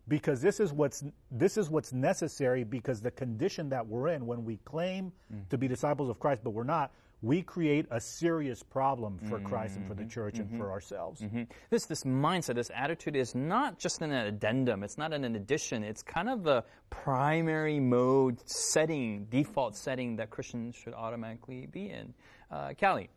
because 0.07 0.41
this 0.41 0.59
is 0.59 0.73
what's 0.73 1.03
this 1.31 1.57
is 1.57 1.69
what's 1.69 1.93
necessary 1.93 2.63
because 2.63 3.01
the 3.01 3.11
condition 3.11 3.69
that 3.69 3.87
we're 3.87 4.09
in 4.09 4.25
when 4.25 4.43
we 4.43 4.57
claim 4.65 5.11
mm. 5.33 5.47
to 5.49 5.57
be 5.57 5.65
disciples 5.67 6.09
of 6.09 6.19
Christ 6.19 6.41
but 6.43 6.49
we're 6.49 6.65
not 6.65 6.91
we 7.23 7.41
create 7.41 7.85
a 7.89 8.01
serious 8.01 8.61
problem 8.61 9.17
for 9.17 9.37
mm-hmm. 9.37 9.47
Christ 9.47 9.77
and 9.77 9.87
for 9.87 9.93
the 9.93 10.01
mm-hmm. 10.01 10.09
church 10.09 10.33
mm-hmm. 10.33 10.41
and 10.41 10.57
for 10.57 10.65
mm-hmm. 10.65 10.73
ourselves. 10.73 11.21
Mm-hmm. 11.21 11.43
This 11.69 11.85
this 11.85 12.03
mindset, 12.03 12.55
this 12.55 12.69
attitude 12.75 13.15
is 13.15 13.33
not 13.33 13.79
just 13.79 14.01
an 14.01 14.11
addendum. 14.11 14.83
It's 14.83 14.97
not 14.97 15.13
an 15.13 15.23
addition. 15.23 15.83
It's 15.85 16.03
kind 16.03 16.27
of 16.29 16.43
the 16.43 16.65
primary 16.89 17.79
mode 17.79 18.37
setting, 18.47 19.25
default 19.29 19.77
setting 19.77 20.17
that 20.17 20.29
Christians 20.31 20.75
should 20.75 20.93
automatically 20.93 21.65
be 21.65 21.89
in. 21.89 22.13
Uh, 22.53 22.73
Callie. 22.79 23.09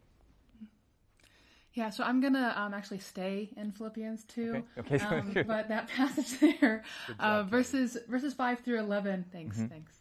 Yeah, 1.75 1.91
so 1.91 2.05
I'm 2.05 2.23
gonna 2.23 2.55
um, 2.57 2.73
actually 2.73 3.01
stay 3.01 3.51
in 3.55 3.71
Philippians 3.71 4.25
two, 4.25 4.65
okay. 4.79 4.95
Okay. 4.95 5.05
Um, 5.05 5.33
but 5.47 5.69
that 5.69 5.89
passage 5.97 6.41
there, 6.41 6.83
uh, 7.21 7.43
verses 7.43 7.99
verses 8.09 8.33
five 8.33 8.61
through 8.61 8.79
eleven. 8.79 9.27
Thanks, 9.31 9.59
mm-hmm. 9.59 9.67
thanks. 9.67 9.93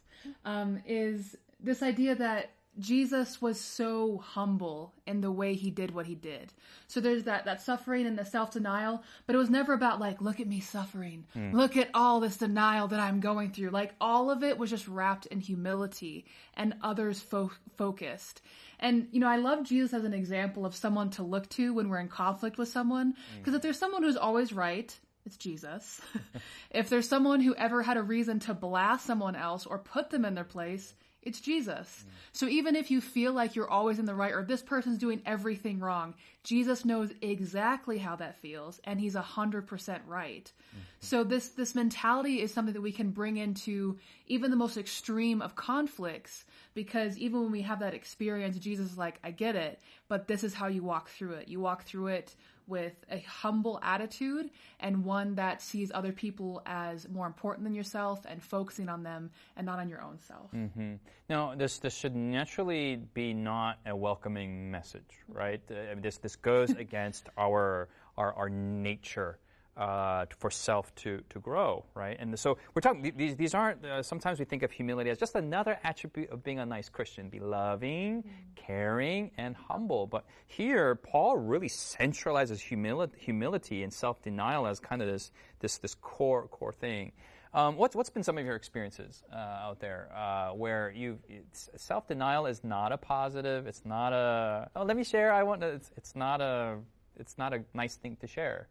Um, 0.46 0.82
is 0.86 1.36
this 1.60 1.82
idea 1.82 2.14
that 2.14 2.50
Jesus 2.78 3.40
was 3.40 3.60
so 3.60 4.18
humble 4.18 4.92
in 5.06 5.20
the 5.20 5.30
way 5.30 5.54
he 5.54 5.70
did 5.70 5.94
what 5.94 6.06
he 6.06 6.14
did. 6.14 6.52
So 6.86 7.00
there's 7.00 7.24
that, 7.24 7.44
that 7.46 7.62
suffering 7.62 8.06
and 8.06 8.18
the 8.18 8.24
self 8.24 8.50
denial, 8.52 9.02
but 9.26 9.34
it 9.34 9.38
was 9.38 9.50
never 9.50 9.72
about 9.72 10.00
like, 10.00 10.20
look 10.20 10.40
at 10.40 10.46
me 10.46 10.60
suffering. 10.60 11.24
Mm. 11.36 11.52
Look 11.52 11.76
at 11.76 11.90
all 11.94 12.20
this 12.20 12.36
denial 12.36 12.88
that 12.88 13.00
I'm 13.00 13.20
going 13.20 13.50
through. 13.50 13.70
Like 13.70 13.94
all 14.00 14.30
of 14.30 14.42
it 14.42 14.58
was 14.58 14.70
just 14.70 14.88
wrapped 14.88 15.26
in 15.26 15.40
humility 15.40 16.26
and 16.54 16.74
others 16.82 17.20
fo- 17.20 17.52
focused. 17.76 18.42
And, 18.78 19.08
you 19.10 19.20
know, 19.20 19.28
I 19.28 19.36
love 19.36 19.64
Jesus 19.64 19.94
as 19.94 20.04
an 20.04 20.12
example 20.12 20.66
of 20.66 20.76
someone 20.76 21.10
to 21.10 21.22
look 21.22 21.48
to 21.50 21.72
when 21.72 21.88
we're 21.88 22.00
in 22.00 22.08
conflict 22.08 22.58
with 22.58 22.68
someone. 22.68 23.14
Because 23.38 23.54
mm. 23.54 23.56
if 23.56 23.62
there's 23.62 23.78
someone 23.78 24.02
who's 24.02 24.16
always 24.16 24.52
right, 24.52 24.94
it's 25.24 25.36
Jesus. 25.36 26.00
if 26.70 26.88
there's 26.88 27.08
someone 27.08 27.40
who 27.40 27.54
ever 27.56 27.82
had 27.82 27.96
a 27.96 28.02
reason 28.02 28.38
to 28.40 28.54
blast 28.54 29.06
someone 29.06 29.34
else 29.34 29.66
or 29.66 29.78
put 29.78 30.10
them 30.10 30.24
in 30.24 30.34
their 30.34 30.44
place, 30.44 30.94
it's 31.26 31.40
Jesus. 31.40 32.04
Mm. 32.06 32.10
So 32.32 32.46
even 32.46 32.76
if 32.76 32.90
you 32.90 33.00
feel 33.00 33.32
like 33.32 33.56
you're 33.56 33.68
always 33.68 33.98
in 33.98 34.06
the 34.06 34.14
right 34.14 34.32
or 34.32 34.44
this 34.44 34.62
person's 34.62 34.98
doing 34.98 35.20
everything 35.26 35.80
wrong, 35.80 36.14
Jesus 36.44 36.84
knows 36.84 37.10
exactly 37.20 37.98
how 37.98 38.16
that 38.16 38.36
feels 38.36 38.80
and 38.84 39.00
he's 39.00 39.16
a 39.16 39.22
100% 39.22 40.00
right. 40.06 40.52
Mm-hmm. 40.52 40.80
So 41.00 41.24
this 41.24 41.48
this 41.48 41.74
mentality 41.74 42.40
is 42.40 42.54
something 42.54 42.74
that 42.74 42.80
we 42.80 42.92
can 42.92 43.10
bring 43.10 43.36
into 43.36 43.98
even 44.28 44.50
the 44.50 44.56
most 44.56 44.76
extreme 44.76 45.42
of 45.42 45.56
conflicts 45.56 46.44
because 46.74 47.18
even 47.18 47.42
when 47.42 47.52
we 47.52 47.62
have 47.62 47.80
that 47.80 47.94
experience 47.94 48.56
Jesus 48.58 48.92
is 48.92 48.98
like 48.98 49.18
I 49.24 49.32
get 49.32 49.56
it, 49.56 49.80
but 50.08 50.28
this 50.28 50.44
is 50.44 50.54
how 50.54 50.68
you 50.68 50.82
walk 50.82 51.08
through 51.10 51.32
it. 51.32 51.48
You 51.48 51.60
walk 51.60 51.84
through 51.84 52.08
it 52.08 52.34
with 52.66 53.04
a 53.10 53.18
humble 53.20 53.78
attitude 53.82 54.50
and 54.80 55.04
one 55.04 55.34
that 55.36 55.62
sees 55.62 55.90
other 55.94 56.12
people 56.12 56.62
as 56.66 57.08
more 57.08 57.26
important 57.26 57.64
than 57.64 57.74
yourself 57.74 58.24
and 58.28 58.42
focusing 58.42 58.88
on 58.88 59.02
them 59.02 59.30
and 59.56 59.66
not 59.66 59.78
on 59.78 59.88
your 59.88 60.02
own 60.02 60.18
self. 60.18 60.50
Mm-hmm. 60.52 60.94
Now, 61.28 61.54
this 61.54 61.78
this 61.78 61.96
should 61.96 62.16
naturally 62.16 62.96
be 63.14 63.34
not 63.34 63.78
a 63.86 63.94
welcoming 63.94 64.70
message, 64.70 65.24
right? 65.28 65.60
Uh, 65.70 65.94
this 66.00 66.18
this 66.18 66.36
goes 66.36 66.70
against 66.86 67.28
our 67.38 67.88
our, 68.16 68.32
our 68.34 68.48
nature 68.48 69.38
uh, 69.76 70.24
for 70.38 70.50
self 70.50 70.94
to, 70.96 71.22
to 71.30 71.38
grow, 71.38 71.84
right? 71.94 72.16
And 72.18 72.38
so 72.38 72.58
we're 72.74 72.80
talking, 72.80 73.12
these, 73.16 73.36
these 73.36 73.54
aren't, 73.54 73.84
uh, 73.84 74.02
sometimes 74.02 74.38
we 74.38 74.44
think 74.44 74.62
of 74.62 74.70
humility 74.70 75.10
as 75.10 75.18
just 75.18 75.34
another 75.34 75.78
attribute 75.84 76.30
of 76.30 76.42
being 76.42 76.58
a 76.58 76.66
nice 76.66 76.88
Christian, 76.88 77.28
be 77.28 77.40
loving, 77.40 78.22
mm-hmm. 78.22 78.30
caring, 78.54 79.30
and 79.36 79.54
humble. 79.54 80.06
But 80.06 80.24
here, 80.46 80.94
Paul 80.94 81.36
really 81.36 81.68
centralizes 81.68 82.58
humili- 82.58 83.14
humility 83.16 83.82
and 83.82 83.92
self 83.92 84.22
denial 84.22 84.66
as 84.66 84.80
kind 84.80 85.02
of 85.02 85.08
this, 85.08 85.30
this, 85.60 85.78
this 85.78 85.94
core, 85.94 86.48
core 86.48 86.72
thing. 86.72 87.12
Um, 87.52 87.76
what's, 87.76 87.94
what's 87.94 88.10
been 88.10 88.22
some 88.22 88.36
of 88.36 88.44
your 88.44 88.56
experiences 88.56 89.22
uh, 89.32 89.36
out 89.36 89.80
there 89.80 90.10
uh, 90.14 90.50
where 90.50 90.90
you 90.94 91.18
self 91.52 92.06
denial 92.06 92.46
is 92.46 92.62
not 92.64 92.92
a 92.92 92.98
positive? 92.98 93.66
It's 93.66 93.82
not 93.84 94.12
a 94.12 94.68
oh 94.76 94.84
let 94.84 94.94
me 94.94 95.04
share. 95.04 95.32
I 95.32 95.42
want 95.42 95.62
to, 95.62 95.68
it's, 95.68 95.90
it's 95.96 96.14
not 96.14 96.42
a 96.42 96.76
it's 97.18 97.38
not 97.38 97.54
a 97.54 97.62
nice 97.72 97.96
thing 97.96 98.16
to 98.20 98.26
share 98.26 98.68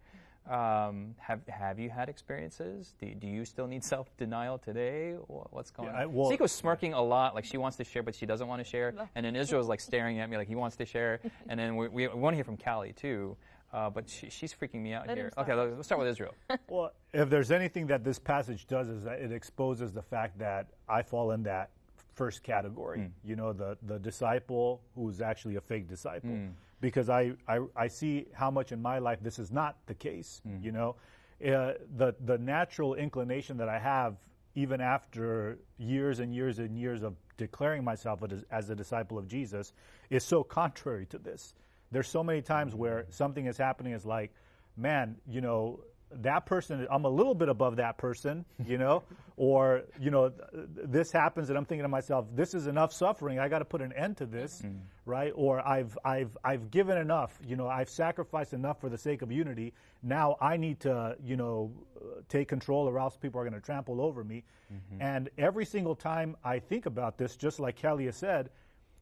Um, 0.49 1.15
have 1.17 1.41
have 1.47 1.79
you 1.79 1.89
had 1.89 2.07
experiences? 2.07 2.93
Do, 2.99 3.07
do 3.15 3.25
you 3.25 3.45
still 3.45 3.65
need 3.65 3.83
self 3.83 4.15
denial 4.15 4.59
today? 4.59 5.13
What's 5.27 5.71
going 5.71 5.89
Yeah, 5.89 6.01
I- 6.01 6.03
on? 6.03 6.13
well- 6.13 6.29
Sikhu's 6.31 6.51
smirking 6.51 6.93
a 6.93 7.01
lot, 7.01 7.33
like 7.33 7.45
she 7.45 7.57
wants 7.57 7.77
to 7.77 7.83
share, 7.83 8.03
but 8.03 8.13
she 8.13 8.27
doesn't 8.27 8.47
want 8.47 8.59
to 8.59 8.63
share. 8.63 8.93
And 9.15 9.25
then 9.25 9.35
Israel's 9.35 9.67
like 9.67 9.79
staring 9.79 10.19
at 10.19 10.29
me, 10.29 10.37
like 10.37 10.47
he 10.47 10.55
wants 10.55 10.75
to 10.77 10.85
share. 10.85 11.19
And 11.49 11.59
then 11.59 11.75
we, 11.75 11.87
we, 11.87 12.07
want 12.07 12.33
to 12.33 12.35
hear 12.35 12.43
from 12.43 12.57
Callie 12.57 12.93
too, 12.93 13.37
uh, 13.73 13.89
but 13.89 14.09
she, 14.09 14.29
she's 14.29 14.53
freaking 14.53 14.81
me 14.81 14.93
out 14.93 15.07
Let 15.07 15.17
here. 15.17 15.31
Okay, 15.37 15.53
let's 15.53 15.75
let's 15.75 15.87
start 15.87 15.99
with 15.99 16.09
Israel. 16.09 16.33
Well, 16.67 16.91
if 17.13 17.29
there's 17.29 17.51
anything 17.51 17.87
that 17.87 18.03
this 18.03 18.19
passage 18.19 18.67
does, 18.67 18.87
is 18.87 19.03
that 19.03 19.19
it 19.19 19.31
exposes 19.31 19.93
the 19.93 20.01
fact 20.01 20.37
that 20.39 20.67
I 20.87 21.01
fall 21.01 21.31
in 21.31 21.43
that 21.43 21.69
first 22.13 22.43
category. 22.43 23.09
You 23.23 23.35
know, 23.35 23.51
the 23.51 23.77
the 23.83 23.97
disciple 23.99 24.81
who's 24.95 25.21
actually 25.21 25.55
a 25.55 25.61
fake 25.61 25.87
disciple, 25.87 26.37
because 26.85 27.09
I, 27.09 27.31
I 27.47 27.61
I 27.75 27.87
see 27.87 28.27
how 28.31 28.51
much 28.51 28.71
in 28.71 28.79
my 28.79 28.99
life 28.99 29.17
this 29.19 29.39
is 29.39 29.51
not 29.51 29.75
the 29.87 29.95
case. 29.95 30.39
You 30.61 30.71
know, 30.71 30.95
uh, 31.41 31.73
the 31.97 32.13
the 32.23 32.37
natural 32.37 32.93
inclination 32.93 33.57
that 33.57 33.67
I 33.67 33.79
have, 33.79 34.17
even 34.53 34.81
after 34.81 35.57
years 35.79 36.19
and 36.19 36.31
years 36.31 36.59
and 36.59 36.77
years 36.77 37.01
of 37.01 37.15
declaring 37.37 37.83
myself 37.83 38.21
as, 38.21 38.45
as 38.51 38.69
a 38.69 38.75
disciple 38.75 39.17
of 39.17 39.27
Jesus, 39.27 39.73
is 40.11 40.23
so 40.23 40.43
contrary 40.43 41.07
to 41.07 41.17
this. 41.17 41.55
There's 41.91 42.07
so 42.07 42.23
many 42.23 42.43
times 42.43 42.75
where 42.75 43.07
something 43.09 43.47
is 43.47 43.57
happening 43.57 43.93
is 43.93 44.05
like, 44.05 44.31
man, 44.77 45.15
you 45.27 45.41
know, 45.41 45.79
that 46.21 46.45
person, 46.45 46.87
I'm 46.89 47.05
a 47.05 47.09
little 47.09 47.35
bit 47.35 47.49
above 47.49 47.75
that 47.77 47.97
person, 47.97 48.45
you 48.65 48.77
know, 48.77 49.03
or, 49.37 49.83
you 49.99 50.11
know, 50.11 50.29
th- 50.29 50.67
this 50.85 51.11
happens 51.11 51.49
and 51.49 51.57
I'm 51.57 51.65
thinking 51.65 51.83
to 51.83 51.89
myself, 51.89 52.25
this 52.33 52.53
is 52.53 52.67
enough 52.67 52.93
suffering. 52.93 53.39
I 53.39 53.47
got 53.47 53.59
to 53.59 53.65
put 53.65 53.81
an 53.81 53.93
end 53.93 54.17
to 54.17 54.25
this, 54.25 54.61
mm. 54.63 54.79
right? 55.05 55.31
Or 55.35 55.65
I've, 55.67 55.97
I've, 56.05 56.37
I've 56.43 56.71
given 56.71 56.97
enough, 56.97 57.37
you 57.45 57.55
know, 57.55 57.67
I've 57.67 57.89
sacrificed 57.89 58.53
enough 58.53 58.79
for 58.79 58.89
the 58.89 58.97
sake 58.97 59.21
of 59.21 59.31
unity. 59.31 59.73
Now 60.03 60.37
I 60.41 60.57
need 60.57 60.79
to, 60.81 61.15
you 61.23 61.37
know, 61.37 61.71
take 62.29 62.47
control 62.47 62.87
or 62.87 62.99
else 62.99 63.17
people 63.17 63.39
are 63.41 63.43
going 63.43 63.59
to 63.59 63.65
trample 63.65 64.01
over 64.01 64.23
me. 64.23 64.43
Mm-hmm. 64.73 65.01
And 65.01 65.29
every 65.37 65.65
single 65.65 65.95
time 65.95 66.35
I 66.43 66.59
think 66.59 66.85
about 66.85 67.17
this, 67.17 67.35
just 67.35 67.59
like 67.59 67.75
Kelly 67.75 68.05
has 68.05 68.15
said, 68.15 68.49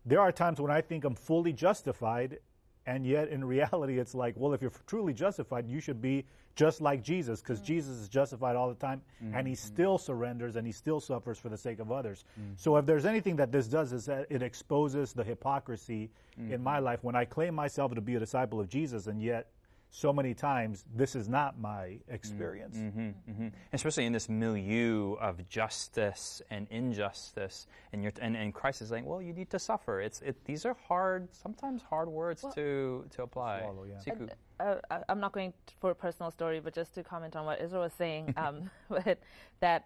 there 0.06 0.20
are 0.20 0.32
times 0.32 0.60
when 0.60 0.72
I 0.72 0.82
think 0.82 1.06
I'm 1.06 1.16
fully 1.16 1.54
justified, 1.54 2.40
and 2.86 3.06
yet 3.06 3.30
in 3.30 3.44
reality, 3.46 4.00
it's 4.00 4.16
like, 4.16 4.36
well, 4.38 4.54
if 4.54 4.62
you're 4.62 4.72
truly 4.88 5.14
justified, 5.14 5.68
you 5.68 5.80
should 5.80 6.02
be 6.02 6.26
just 6.56 6.82
like 6.82 7.02
Jesus, 7.02 7.42
because 7.42 7.60
mm. 7.60 7.66
Jesus 7.66 7.98
is 7.98 8.08
justified 8.08 8.56
all 8.56 8.70
the 8.70 8.76
time, 8.76 9.02
and 9.34 9.48
he 9.48 9.54
mm-hmm. 9.54 9.74
still 9.74 9.98
surrenders 9.98 10.56
and 10.56 10.68
he 10.68 10.74
still 10.74 11.00
suffers 11.00 11.40
for 11.40 11.50
the 11.50 11.58
sake 11.58 11.80
of 11.80 11.92
others. 11.92 12.26
Mm. 12.40 12.54
So, 12.56 12.78
if 12.78 12.86
there's 12.86 13.06
anything 13.06 13.36
that 13.38 13.52
this 13.52 13.68
does, 13.68 13.92
is 13.92 14.06
that 14.06 14.28
it 14.30 14.44
exposes 14.44 15.14
the 15.14 15.24
hypocrisy 15.24 16.12
mm-hmm. 16.40 16.54
in 16.54 16.64
my 16.64 16.80
life 16.80 17.04
when 17.04 17.16
I 17.16 17.26
claim 17.26 17.56
myself 17.56 17.96
to 17.96 18.02
be 18.02 18.16
a 18.16 18.20
disciple 18.20 18.60
of 18.60 18.70
Jesus, 18.70 19.08
and 19.08 19.22
yet 19.22 19.48
so 19.96 20.12
many 20.12 20.34
times 20.34 20.86
this 20.96 21.16
is 21.16 21.30
not 21.30 21.60
my 21.60 22.00
experience. 22.10 22.76
hmm 22.78 23.48
Especially 23.72 24.06
in 24.08 24.12
this 24.12 24.28
milieu 24.28 25.14
of 25.22 25.48
justice 25.48 26.42
and 26.50 26.68
injustice, 26.72 27.68
and, 27.92 28.02
you're, 28.02 28.12
and 28.20 28.36
and 28.36 28.54
Christ 28.56 28.82
is 28.82 28.90
saying, 28.90 29.06
well, 29.06 29.22
you 29.22 29.34
need 29.34 29.52
to 29.52 29.60
suffer. 29.60 30.02
It's 30.02 30.20
it, 30.22 30.36
these 30.46 30.66
are 30.66 30.76
hard, 30.88 31.28
sometimes 31.32 31.84
hard 31.84 32.10
words 32.10 32.44
to 32.56 33.06
to 33.12 33.22
apply. 33.22 33.62
Swallow, 33.62 33.86
yeah. 33.86 34.00
Sikhu. 34.04 34.30
uh, 34.60 34.76
I- 34.90 35.04
I'm 35.10 35.20
not 35.20 35.32
going 35.32 35.54
t- 35.68 35.76
for 35.80 35.92
a 35.92 35.96
personal 35.96 36.32
story, 36.32 36.60
but 36.60 36.74
just 36.74 36.96
to 36.96 37.04
comment 37.04 37.36
on 37.36 37.46
what 37.46 37.62
Israel 37.62 37.84
was 37.84 37.94
saying, 37.94 38.34
um, 38.44 38.72
but 38.90 39.20
that 39.60 39.86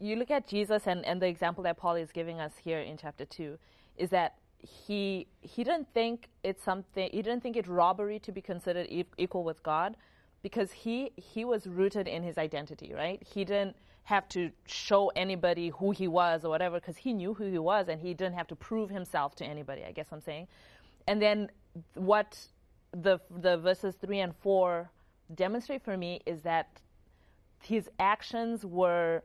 you 0.00 0.16
look 0.16 0.32
at 0.32 0.48
Jesus 0.48 0.88
and, 0.88 1.04
and 1.06 1.22
the 1.22 1.28
example 1.28 1.62
that 1.62 1.76
Paul 1.76 1.94
is 1.94 2.10
giving 2.10 2.40
us 2.40 2.54
here 2.66 2.80
in 2.80 2.96
chapter 2.96 3.24
two 3.24 3.56
is 3.96 4.10
that 4.10 4.34
he 4.64 5.26
he 5.40 5.62
didn't 5.64 5.88
think 5.92 6.28
it's 6.42 6.62
something 6.62 7.08
he 7.12 7.22
didn't 7.22 7.42
think 7.42 7.56
it 7.56 7.66
robbery 7.66 8.18
to 8.20 8.32
be 8.32 8.40
considered 8.40 8.86
e- 8.88 9.04
equal 9.18 9.44
with 9.44 9.62
God 9.62 9.96
because 10.42 10.72
he 10.72 11.10
he 11.16 11.44
was 11.44 11.66
rooted 11.66 12.08
in 12.08 12.22
his 12.22 12.38
identity, 12.38 12.92
right? 12.94 13.22
He 13.22 13.44
didn't 13.44 13.76
have 14.04 14.28
to 14.28 14.50
show 14.66 15.10
anybody 15.16 15.70
who 15.70 15.90
he 15.90 16.06
was 16.06 16.44
or 16.44 16.50
whatever 16.50 16.78
because 16.78 16.98
he 16.98 17.12
knew 17.12 17.34
who 17.34 17.44
he 17.44 17.58
was 17.58 17.88
and 17.88 18.00
he 18.00 18.12
didn't 18.14 18.34
have 18.34 18.46
to 18.48 18.56
prove 18.56 18.90
himself 18.90 19.34
to 19.36 19.44
anybody. 19.44 19.82
I 19.84 19.92
guess 19.92 20.08
I'm 20.12 20.20
saying, 20.20 20.46
and 21.06 21.20
then 21.20 21.50
what 21.94 22.38
the 22.92 23.18
the 23.30 23.56
verses 23.58 23.94
three 24.00 24.20
and 24.20 24.34
four 24.36 24.90
demonstrate 25.34 25.82
for 25.82 25.96
me 25.96 26.20
is 26.26 26.42
that 26.42 26.80
his 27.62 27.88
actions 27.98 28.64
were 28.64 29.22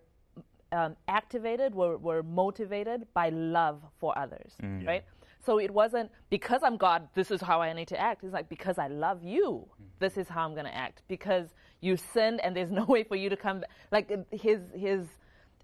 um, 0.72 0.96
activated, 1.08 1.76
were, 1.76 1.98
were 1.98 2.24
motivated 2.24 3.08
by 3.14 3.30
love 3.30 3.82
for 4.00 4.18
others, 4.18 4.54
right? 4.88 5.04
So 5.46 5.60
it 5.60 5.72
wasn't 5.72 6.12
because 6.30 6.62
I'm 6.64 6.78
God, 6.78 7.08
this 7.14 7.32
is 7.32 7.42
how 7.42 7.62
I 7.62 7.72
need 7.74 7.88
to 7.90 8.00
act. 8.00 8.24
It's 8.24 8.34
like 8.34 8.50
because 8.50 8.78
I 8.78 8.88
love 8.88 9.24
you, 9.24 9.66
mm-hmm. 9.66 9.84
this 10.00 10.18
is 10.18 10.28
how 10.28 10.46
I'm 10.46 10.54
going 10.54 10.66
to 10.66 10.76
act. 10.76 11.04
Because 11.08 11.48
you 11.82 11.96
sinned 11.98 12.42
and 12.42 12.56
there's 12.56 12.72
no 12.82 12.86
way 12.86 13.04
for 13.04 13.16
you 13.16 13.30
to 13.30 13.38
come 13.38 13.62
back. 13.62 13.70
Like 13.92 14.12
his 14.32 14.60
his 14.76 15.08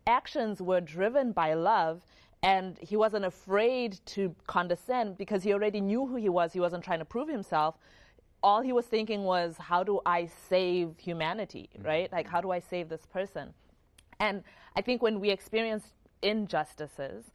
actions 0.07 0.61
were 0.61 0.81
driven 0.81 1.31
by 1.31 1.53
love 1.55 2.01
and 2.43 2.77
he 2.79 2.95
wasn't 2.95 3.25
afraid 3.25 3.99
to 4.05 4.35
condescend 4.45 5.17
because 5.17 5.43
he 5.43 5.51
already 5.51 5.81
knew 5.81 6.05
who 6.05 6.15
he 6.15 6.29
was. 6.29 6.53
He 6.53 6.59
wasn't 6.59 6.83
trying 6.83 6.99
to 6.99 7.05
prove 7.05 7.27
himself. 7.27 7.75
All 8.43 8.61
he 8.61 8.71
was 8.71 8.85
thinking 8.85 9.23
was, 9.23 9.55
how 9.57 9.83
do 9.83 9.99
I 10.05 10.27
save 10.49 10.93
humanity, 10.99 11.69
mm-hmm. 11.73 11.87
right? 11.87 12.11
Like, 12.11 12.27
how 12.27 12.41
do 12.41 12.51
I 12.51 12.59
save 12.59 12.87
this 12.87 13.05
person? 13.07 13.53
And 14.19 14.43
I 14.75 14.81
think 14.81 15.01
when 15.01 15.19
we 15.19 15.31
experience 15.31 15.85
injustices, 16.21 17.31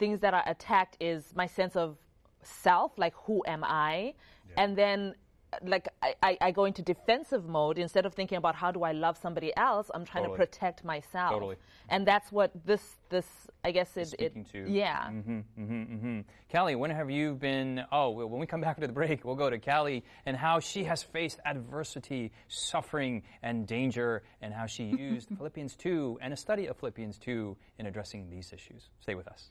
things 0.00 0.18
that 0.20 0.34
are 0.34 0.42
attacked 0.46 0.96
is 0.98 1.32
my 1.36 1.46
sense 1.46 1.76
of 1.76 1.96
self, 2.42 2.98
like 2.98 3.14
who 3.26 3.44
am 3.46 3.62
I? 3.62 4.14
And 4.56 4.76
then 4.76 5.14
like 5.62 5.88
I, 6.02 6.14
I, 6.22 6.38
I 6.40 6.50
go 6.50 6.64
into 6.64 6.82
defensive 6.82 7.48
mode 7.48 7.78
instead 7.78 8.06
of 8.06 8.14
thinking 8.14 8.38
about 8.38 8.54
how 8.54 8.70
do 8.70 8.82
I 8.82 8.92
love 8.92 9.18
somebody 9.18 9.52
else, 9.56 9.90
I'm 9.92 10.04
trying 10.04 10.24
Totally. 10.24 10.38
to 10.38 10.46
protect 10.46 10.84
myself. 10.84 11.32
Totally. 11.32 11.56
And 11.88 12.06
that's 12.06 12.30
what 12.30 12.52
this 12.64 12.82
this 13.08 13.26
I 13.64 13.72
guess 13.72 13.96
it, 13.96 14.14
it 14.18 14.50
to 14.52 14.70
yeah. 14.70 15.08
hmm 15.08 15.40
hmm 15.56 15.82
hmm 15.82 16.20
Callie, 16.52 16.76
when 16.76 16.90
have 16.90 17.10
you 17.10 17.34
been? 17.34 17.84
Oh, 17.92 18.10
well, 18.10 18.28
when 18.28 18.40
we 18.40 18.46
come 18.46 18.60
back 18.60 18.78
to 18.80 18.86
the 18.86 18.92
break, 18.92 19.24
we'll 19.24 19.34
go 19.34 19.50
to 19.50 19.58
Callie 19.58 20.04
and 20.26 20.36
how 20.36 20.60
she 20.60 20.84
has 20.84 21.02
faced 21.02 21.40
adversity, 21.44 22.32
suffering, 22.48 23.22
and 23.42 23.66
danger, 23.66 24.22
and 24.40 24.54
how 24.54 24.66
she 24.66 24.84
used 24.84 25.28
Philippians 25.36 25.74
2 25.76 26.18
and 26.22 26.32
a 26.32 26.36
study 26.36 26.66
of 26.66 26.76
Philippians 26.76 27.18
2 27.18 27.56
in 27.78 27.86
addressing 27.86 28.30
these 28.30 28.52
issues. 28.52 28.90
Stay 29.00 29.14
with 29.14 29.28
us. 29.28 29.50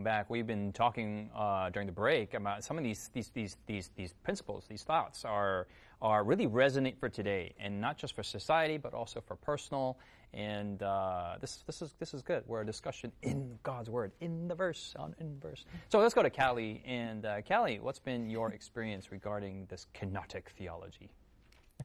Welcome 0.00 0.16
back. 0.16 0.30
We've 0.30 0.46
been 0.46 0.72
talking 0.72 1.28
uh, 1.36 1.68
during 1.68 1.84
the 1.84 1.92
break 1.92 2.32
about 2.32 2.64
some 2.64 2.78
of 2.78 2.84
these 2.84 3.10
these 3.12 3.28
these 3.34 3.58
these, 3.66 3.90
these 3.96 4.14
principles, 4.22 4.64
these 4.66 4.82
thoughts 4.82 5.26
are 5.26 5.66
are 6.00 6.24
really 6.24 6.46
resonate 6.46 6.98
for 6.98 7.10
today, 7.10 7.52
and 7.60 7.78
not 7.78 7.98
just 7.98 8.16
for 8.16 8.22
society, 8.22 8.78
but 8.78 8.94
also 8.94 9.20
for 9.20 9.36
personal. 9.36 9.98
And 10.32 10.82
uh, 10.82 11.36
this 11.38 11.64
this 11.66 11.82
is 11.82 11.96
this 11.98 12.14
is 12.14 12.22
good. 12.22 12.44
We're 12.46 12.62
a 12.62 12.64
discussion 12.64 13.12
in 13.20 13.58
God's 13.62 13.90
word, 13.90 14.12
in 14.22 14.48
the 14.48 14.54
verse, 14.54 14.94
on 14.98 15.14
in 15.20 15.38
verse. 15.38 15.66
So 15.90 15.98
let's 15.98 16.14
go 16.14 16.22
to 16.22 16.30
Callie. 16.30 16.82
And 16.86 17.26
uh, 17.26 17.42
Callie, 17.42 17.78
what's 17.78 17.98
been 17.98 18.30
your 18.30 18.52
experience 18.52 19.12
regarding 19.12 19.66
this 19.68 19.86
kenotic 19.94 20.44
theology? 20.56 21.10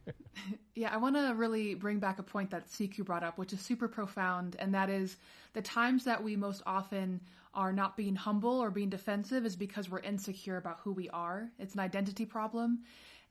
Yeah, 0.78 0.94
I 0.94 0.98
want 0.98 1.16
to 1.16 1.34
really 1.34 1.74
bring 1.74 2.00
back 2.00 2.20
a 2.20 2.24
point 2.24 2.50
that 2.52 2.68
Sikhu 2.68 3.06
brought 3.06 3.24
up, 3.24 3.38
which 3.38 3.54
is 3.54 3.62
super 3.62 3.88
profound, 3.88 4.58
and 4.60 4.74
that 4.74 4.90
is 4.90 5.16
the 5.54 5.62
times 5.62 6.04
that 6.04 6.22
we 6.22 6.36
most 6.36 6.62
often 6.66 7.22
are 7.56 7.74
not 7.74 7.98
being 7.98 8.16
humble 8.16 8.62
or 8.62 8.70
being 8.70 8.90
defensive 8.90 9.46
is 9.46 9.56
because 9.56 9.90
we're 9.90 10.00
insecure 10.00 10.58
about 10.58 10.80
who 10.84 10.92
we 10.92 11.10
are. 11.10 11.50
It's 11.58 11.74
an 11.74 11.80
identity 11.80 12.26
problem. 12.26 12.80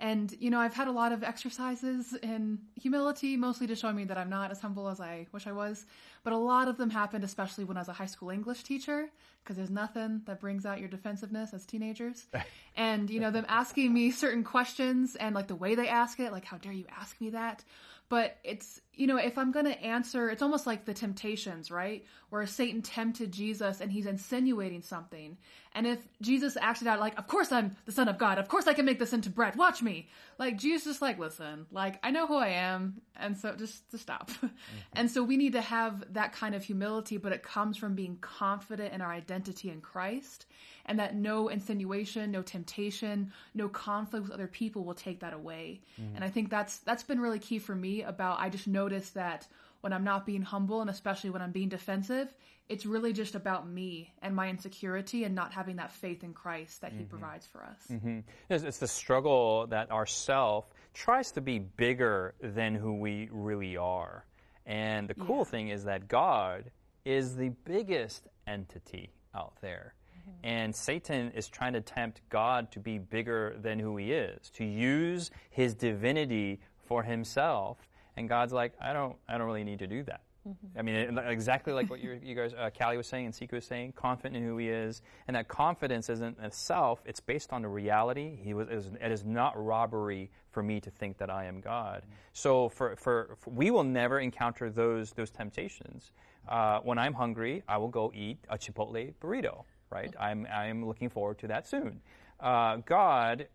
And, 0.00 0.34
you 0.40 0.50
know, 0.50 0.58
I've 0.58 0.74
had 0.74 0.88
a 0.88 0.92
lot 0.92 1.12
of 1.12 1.22
exercises 1.22 2.14
in 2.22 2.58
humility, 2.74 3.36
mostly 3.36 3.68
to 3.68 3.76
show 3.76 3.92
me 3.92 4.04
that 4.04 4.18
I'm 4.18 4.28
not 4.28 4.50
as 4.50 4.60
humble 4.60 4.88
as 4.88 5.00
I 5.00 5.26
wish 5.30 5.46
I 5.46 5.52
was. 5.52 5.86
But 6.24 6.32
a 6.32 6.36
lot 6.36 6.66
of 6.66 6.76
them 6.76 6.90
happened, 6.90 7.22
especially 7.22 7.64
when 7.64 7.76
I 7.76 7.80
was 7.80 7.88
a 7.88 7.92
high 7.92 8.06
school 8.06 8.30
English 8.30 8.64
teacher, 8.64 9.08
because 9.42 9.56
there's 9.56 9.70
nothing 9.70 10.22
that 10.26 10.40
brings 10.40 10.66
out 10.66 10.80
your 10.80 10.88
defensiveness 10.88 11.54
as 11.54 11.64
teenagers. 11.64 12.26
and, 12.76 13.08
you 13.08 13.20
know, 13.20 13.30
them 13.30 13.46
asking 13.48 13.94
me 13.94 14.10
certain 14.10 14.42
questions 14.42 15.14
and 15.14 15.34
like 15.34 15.46
the 15.46 15.54
way 15.54 15.76
they 15.76 15.88
ask 15.88 16.18
it, 16.18 16.32
like, 16.32 16.44
how 16.44 16.56
dare 16.56 16.72
you 16.72 16.86
ask 16.98 17.20
me 17.20 17.30
that? 17.30 17.62
But 18.08 18.36
it's, 18.42 18.80
you 18.96 19.06
know, 19.06 19.16
if 19.16 19.36
I'm 19.38 19.52
going 19.52 19.66
to 19.66 19.82
answer, 19.82 20.30
it's 20.30 20.42
almost 20.42 20.66
like 20.66 20.84
the 20.84 20.94
temptations, 20.94 21.70
right? 21.70 22.04
Where 22.30 22.46
Satan 22.46 22.82
tempted 22.82 23.32
Jesus 23.32 23.80
and 23.80 23.90
he's 23.90 24.06
insinuating 24.06 24.82
something. 24.82 25.36
And 25.74 25.86
if 25.86 26.06
Jesus 26.20 26.56
acted 26.60 26.86
out 26.86 27.00
like, 27.00 27.18
of 27.18 27.26
course 27.26 27.50
I'm 27.50 27.76
the 27.84 27.92
son 27.92 28.08
of 28.08 28.16
God, 28.16 28.38
of 28.38 28.48
course 28.48 28.68
I 28.68 28.74
can 28.74 28.84
make 28.84 29.00
this 29.00 29.12
into 29.12 29.28
bread, 29.28 29.56
watch 29.56 29.82
me. 29.82 30.08
Like 30.38 30.56
Jesus 30.56 30.96
is 30.96 31.02
like, 31.02 31.18
listen, 31.18 31.66
like 31.72 31.98
I 32.04 32.12
know 32.12 32.26
who 32.26 32.36
I 32.36 32.48
am, 32.48 33.00
and 33.16 33.36
so 33.36 33.54
just 33.56 33.90
to 33.90 33.98
stop. 33.98 34.30
Mm-hmm. 34.44 35.00
And 35.00 35.10
so 35.10 35.22
we 35.22 35.36
need 35.36 35.52
to 35.52 35.60
have 35.60 36.04
that 36.14 36.32
kind 36.32 36.54
of 36.54 36.64
humility, 36.64 37.16
but 37.16 37.32
it 37.32 37.42
comes 37.42 37.76
from 37.76 37.94
being 37.94 38.16
confident 38.20 38.92
in 38.92 39.00
our 39.00 39.10
identity 39.10 39.70
in 39.70 39.80
Christ, 39.80 40.46
and 40.86 40.98
that 40.98 41.16
no 41.16 41.48
insinuation, 41.48 42.30
no 42.30 42.42
temptation, 42.42 43.32
no 43.54 43.68
conflict 43.68 44.24
with 44.24 44.32
other 44.32 44.46
people 44.46 44.84
will 44.84 44.94
take 44.94 45.20
that 45.20 45.32
away. 45.32 45.80
Mm-hmm. 46.00 46.16
And 46.16 46.24
I 46.24 46.28
think 46.28 46.50
that's 46.50 46.78
that's 46.78 47.02
been 47.02 47.20
really 47.20 47.38
key 47.38 47.58
for 47.58 47.74
me. 47.74 48.02
About 48.02 48.40
I 48.40 48.48
just 48.48 48.66
noticed 48.84 49.14
that 49.14 49.46
when 49.80 49.92
I'm 49.92 50.04
not 50.04 50.26
being 50.26 50.42
humble 50.42 50.80
and 50.80 50.90
especially 50.90 51.30
when 51.30 51.42
I'm 51.42 51.52
being 51.52 51.68
defensive, 51.68 52.32
it's 52.68 52.86
really 52.86 53.12
just 53.12 53.34
about 53.34 53.68
me 53.68 54.12
and 54.22 54.34
my 54.34 54.48
insecurity 54.48 55.24
and 55.24 55.34
not 55.34 55.52
having 55.52 55.76
that 55.76 55.92
faith 55.92 56.24
in 56.24 56.32
Christ 56.32 56.80
that 56.80 56.90
mm-hmm. 56.90 57.00
He 57.00 57.04
provides 57.04 57.46
for 57.46 57.62
us. 57.62 57.82
Mm-hmm. 57.90 58.20
It's, 58.48 58.64
it's, 58.64 58.78
the 58.78 58.88
struggle 58.88 59.66
that 59.68 59.90
our 59.90 60.06
self 60.06 60.64
tries 60.94 61.32
to 61.32 61.40
be 61.40 61.58
bigger 61.58 62.34
than 62.42 62.74
who 62.74 62.94
we 62.94 63.28
really 63.30 63.76
are. 63.76 64.24
And 64.66 65.08
the 65.08 65.14
cool 65.14 65.44
yeah. 65.44 65.52
thing 65.52 65.68
is 65.68 65.84
that 65.84 66.08
God 66.08 66.70
is 67.04 67.36
the 67.36 67.50
biggest 67.64 68.26
entity 68.46 69.10
out 69.34 69.54
there. 69.60 69.94
Mm-hmm. 70.18 70.46
And 70.46 70.74
Satan 70.74 71.32
is 71.34 71.48
trying 71.48 71.74
to 71.74 71.82
tempt 71.82 72.22
God 72.30 72.72
to 72.72 72.80
be 72.80 72.96
bigger 72.98 73.56
than 73.60 73.78
who 73.78 73.98
he 73.98 74.12
is, 74.12 74.48
to 74.54 74.64
use 74.64 75.30
his 75.50 75.74
divinity 75.74 76.60
for 76.86 77.02
himself. 77.02 77.76
And 78.16 78.28
God's 78.28 78.52
like, 78.52 78.72
I 78.80 78.92
don't, 78.92 79.16
I 79.28 79.38
don't 79.38 79.46
really 79.46 79.64
need 79.64 79.78
to 79.80 79.86
do 79.86 80.02
that. 80.04 80.20
Mm-hmm. 80.48 80.78
I 80.78 80.82
mean, 80.82 81.18
exactly 81.18 81.72
like 81.72 81.88
what 81.88 82.00
you 82.00 82.34
guys, 82.34 82.52
uh, 82.52 82.68
Callie 82.78 82.98
was 82.98 83.06
saying 83.06 83.26
and 83.26 83.34
Sikhu 83.34 83.52
was 83.52 83.64
saying, 83.64 83.94
confident 83.96 84.36
in 84.36 84.44
who 84.44 84.58
he 84.58 84.68
is. 84.68 85.00
And 85.26 85.34
that 85.36 85.48
confidence 85.48 86.10
isn't 86.10 86.38
itself, 86.38 87.02
it's 87.06 87.20
based 87.20 87.52
on 87.52 87.62
the 87.62 87.68
reality. 87.68 88.36
He 88.42 88.52
was, 88.52 88.68
it 88.68 89.10
is 89.10 89.24
not 89.24 89.52
robbery 89.56 90.30
for 90.50 90.62
me 90.62 90.80
to 90.80 90.90
think 90.90 91.16
that 91.18 91.30
I 91.30 91.46
am 91.46 91.60
God. 91.60 92.02
Mm-hmm. 92.02 92.12
So 92.34 92.68
for, 92.68 92.94
for, 92.96 93.36
for, 93.40 93.50
we 93.50 93.70
will 93.70 93.84
never 93.84 94.20
encounter 94.20 94.68
those, 94.68 95.12
those 95.12 95.30
temptations. 95.30 96.12
Uh, 96.46 96.80
when 96.80 96.98
I'm 96.98 97.14
hungry, 97.14 97.62
I 97.66 97.78
will 97.78 97.88
go 97.88 98.12
eat 98.14 98.36
a 98.50 98.58
Chipotle 98.58 99.14
burrito, 99.22 99.64
right? 99.88 100.12
Mm-hmm. 100.12 100.22
I'm, 100.22 100.46
I'm 100.52 100.86
looking 100.86 101.08
forward 101.08 101.38
to 101.38 101.46
that 101.48 101.66
soon. 101.66 102.00
Uh, 102.44 102.76
God, 102.84 103.48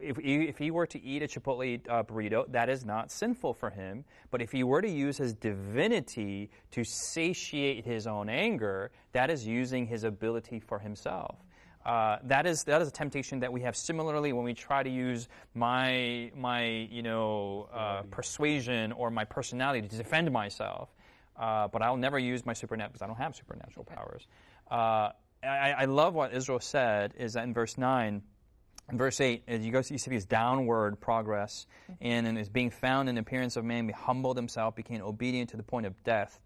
if 0.00 0.16
he, 0.16 0.34
if 0.46 0.56
he 0.56 0.70
were 0.70 0.86
to 0.86 1.02
eat 1.02 1.22
a 1.22 1.26
Chipotle 1.26 1.78
uh, 1.90 2.02
burrito, 2.02 2.50
that 2.50 2.70
is 2.70 2.86
not 2.86 3.12
sinful 3.12 3.52
for 3.52 3.68
him. 3.68 4.02
But 4.30 4.40
if 4.40 4.50
he 4.50 4.64
were 4.64 4.80
to 4.80 4.88
use 4.88 5.18
his 5.18 5.34
divinity 5.34 6.50
to 6.70 6.84
satiate 6.84 7.84
his 7.84 8.06
own 8.06 8.30
anger, 8.30 8.92
that 9.12 9.28
is 9.28 9.46
using 9.46 9.86
his 9.86 10.04
ability 10.04 10.58
for 10.58 10.78
himself. 10.78 11.36
Uh, 11.84 12.16
that 12.24 12.46
is 12.46 12.64
that 12.64 12.80
is 12.80 12.88
a 12.88 12.90
temptation 12.90 13.40
that 13.40 13.52
we 13.52 13.60
have 13.60 13.76
similarly 13.76 14.32
when 14.32 14.44
we 14.44 14.54
try 14.54 14.82
to 14.82 14.90
use 14.90 15.28
my 15.54 16.30
my 16.34 16.66
you 16.90 17.02
know 17.02 17.68
uh, 17.72 18.02
persuasion 18.10 18.90
or 18.92 19.10
my 19.10 19.24
personality 19.24 19.86
to 19.86 19.96
defend 19.96 20.30
myself. 20.30 20.88
Uh, 21.36 21.68
but 21.68 21.82
I'll 21.82 21.96
never 21.96 22.18
use 22.18 22.44
my 22.46 22.54
supernatural 22.54 22.92
because 22.92 23.02
I 23.02 23.06
don't 23.06 23.16
have 23.16 23.36
supernatural 23.36 23.84
powers. 23.84 24.26
I, 25.42 25.72
I 25.72 25.84
love 25.84 26.14
what 26.14 26.32
Israel 26.34 26.60
said 26.60 27.14
is 27.16 27.34
that 27.34 27.44
in 27.44 27.54
verse 27.54 27.78
9, 27.78 28.22
in 28.90 28.98
verse 28.98 29.20
8, 29.20 29.44
as 29.46 29.64
you 29.64 29.70
go 29.70 29.78
you 29.78 29.98
see 29.98 30.10
his 30.10 30.24
downward 30.24 31.00
progress, 31.00 31.66
mm-hmm. 31.84 31.92
and 32.00 32.26
in 32.26 32.36
his 32.36 32.48
being 32.48 32.70
found 32.70 33.08
in 33.08 33.14
the 33.14 33.20
appearance 33.20 33.56
of 33.56 33.64
man, 33.64 33.86
he 33.86 33.92
humbled 33.92 34.36
himself, 34.36 34.74
became 34.74 35.02
obedient 35.02 35.50
to 35.50 35.56
the 35.56 35.62
point 35.62 35.86
of 35.86 36.02
death. 36.04 36.40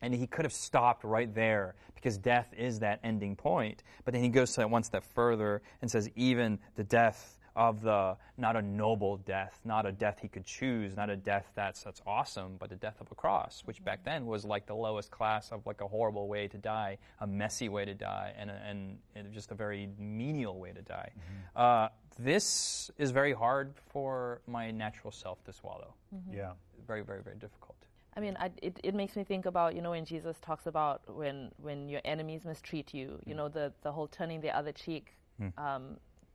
And 0.00 0.14
he 0.14 0.26
could 0.26 0.44
have 0.44 0.52
stopped 0.52 1.02
right 1.02 1.34
there 1.34 1.74
because 1.94 2.18
death 2.18 2.52
is 2.56 2.80
that 2.80 3.00
ending 3.02 3.34
point. 3.34 3.82
But 4.04 4.14
then 4.14 4.22
he 4.22 4.28
goes 4.28 4.52
to 4.52 4.68
one 4.68 4.84
step 4.84 5.02
further 5.14 5.62
and 5.82 5.90
says, 5.90 6.08
even 6.14 6.60
the 6.76 6.84
death 6.84 7.37
of 7.58 7.82
the 7.82 8.16
not 8.36 8.54
a 8.54 8.62
noble 8.62 9.16
death, 9.16 9.58
not 9.64 9.84
a 9.84 9.90
death 9.90 10.20
he 10.22 10.28
could 10.28 10.46
choose, 10.46 10.96
not 10.96 11.10
a 11.10 11.16
death 11.16 11.50
that's 11.56 11.82
that's 11.82 12.00
awesome, 12.06 12.56
but 12.58 12.70
the 12.70 12.76
death 12.76 13.00
of 13.00 13.10
a 13.10 13.14
cross, 13.16 13.62
which 13.66 13.84
back 13.84 14.04
then 14.04 14.24
was 14.26 14.44
like 14.44 14.66
the 14.66 14.74
lowest 14.74 15.10
class 15.10 15.50
of 15.50 15.66
like 15.66 15.80
a 15.80 15.88
horrible 15.88 16.28
way 16.28 16.46
to 16.46 16.56
die, 16.56 16.96
a 17.20 17.26
messy 17.26 17.68
way 17.68 17.84
to 17.84 17.94
die, 17.94 18.32
and 18.38 18.48
and, 18.50 18.98
and 19.16 19.32
just 19.34 19.50
a 19.50 19.54
very 19.54 19.88
menial 19.98 20.58
way 20.58 20.72
to 20.72 20.82
die. 20.82 21.10
Mm-hmm. 21.10 21.60
Uh, 21.60 21.88
this 22.20 22.90
is 22.96 23.10
very 23.10 23.32
hard 23.32 23.74
for 23.92 24.40
my 24.46 24.70
natural 24.70 25.12
self 25.12 25.42
to 25.44 25.52
swallow. 25.52 25.94
Mm-hmm. 26.14 26.36
Yeah, 26.38 26.52
very 26.86 27.02
very 27.02 27.22
very 27.22 27.36
difficult. 27.36 27.74
I 28.16 28.20
mean, 28.20 28.36
I, 28.40 28.50
it, 28.62 28.80
it 28.82 28.94
makes 28.94 29.14
me 29.14 29.22
think 29.22 29.46
about, 29.46 29.76
you 29.76 29.82
know, 29.82 29.90
when 29.90 30.04
Jesus 30.04 30.36
talks 30.40 30.66
about 30.66 31.02
when, 31.06 31.52
when 31.62 31.88
your 31.88 32.00
enemies 32.04 32.44
mistreat 32.44 32.92
you, 32.92 33.20
you 33.24 33.34
mm. 33.34 33.36
know, 33.36 33.48
the, 33.48 33.72
the 33.82 33.92
whole 33.92 34.08
turning 34.08 34.40
the 34.40 34.50
other 34.50 34.72
cheek. 34.72 35.14
Mm. 35.40 35.56
Um, 35.56 35.84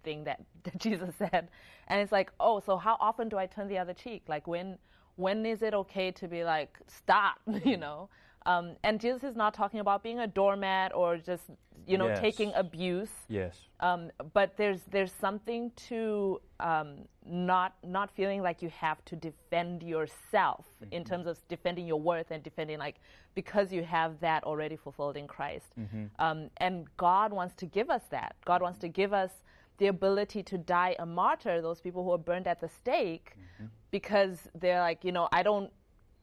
thing 0.04 0.24
that, 0.26 0.42
that 0.64 0.78
Jesus 0.78 1.14
said. 1.18 1.50
And 1.88 2.02
it's 2.02 2.12
like, 2.12 2.32
oh, 2.40 2.60
so 2.60 2.78
how 2.78 2.98
often 3.00 3.30
do 3.30 3.38
I 3.38 3.46
turn 3.46 3.68
the 3.68 3.78
other 3.78 3.94
cheek? 3.94 4.24
Like 4.28 4.48
when 4.48 4.78
when 5.16 5.46
is 5.46 5.62
it 5.62 5.76
okay 5.76 6.10
to 6.12 6.28
be 6.28 6.44
like 6.44 6.78
stop? 6.88 7.40
you 7.66 7.78
know. 7.78 8.10
Um, 8.46 8.76
and 8.84 9.00
Jesus 9.00 9.24
is 9.24 9.36
not 9.36 9.54
talking 9.54 9.80
about 9.80 10.04
being 10.04 10.20
a 10.20 10.28
doormat 10.28 10.94
or 10.94 11.18
just 11.18 11.44
you 11.88 11.98
know 11.98 12.08
yes. 12.08 12.20
taking 12.20 12.52
abuse. 12.56 13.10
Yes. 13.28 13.58
Um, 13.80 14.12
but 14.34 14.58
there's 14.58 14.82
there's 14.92 15.12
something 15.12 15.72
to 15.88 16.42
um, 16.60 17.06
not 17.26 17.76
not 17.84 18.12
feeling 18.12 18.42
like 18.42 18.62
you 18.62 18.70
have 18.70 19.04
to 19.06 19.16
defend 19.16 19.84
yourself 19.84 20.66
mm-hmm. 20.84 20.94
in 20.94 21.04
terms 21.04 21.28
of 21.28 21.38
defending 21.48 21.88
your 21.88 22.00
worth 22.00 22.32
and 22.32 22.44
defending 22.44 22.80
like 22.80 22.96
because 23.36 23.72
you 23.72 23.84
have 23.84 24.20
that 24.20 24.44
already 24.44 24.76
fulfilled 24.76 25.18
in 25.18 25.28
Christ. 25.28 25.68
Mm-hmm. 25.80 26.06
Um, 26.20 26.50
and 26.58 26.86
God 26.98 27.32
wants 27.32 27.56
to 27.56 27.66
give 27.66 27.90
us 27.90 28.04
that. 28.12 28.36
God 28.46 28.62
wants 28.62 28.80
to 28.80 28.88
give 28.88 29.14
us 29.14 29.32
the 29.78 29.88
ability 29.88 30.44
to 30.44 30.58
die 30.58 30.96
a 31.00 31.06
martyr, 31.06 31.62
those 31.62 31.82
people 31.82 32.04
who 32.04 32.12
are 32.12 32.18
burned 32.18 32.48
at 32.48 32.60
the 32.62 32.70
stake, 32.70 33.34
mm-hmm. 33.34 33.66
because 33.92 34.50
they're 34.56 34.80
like, 34.80 35.04
you 35.04 35.12
know, 35.12 35.28
I 35.32 35.44
don't. 35.44 35.72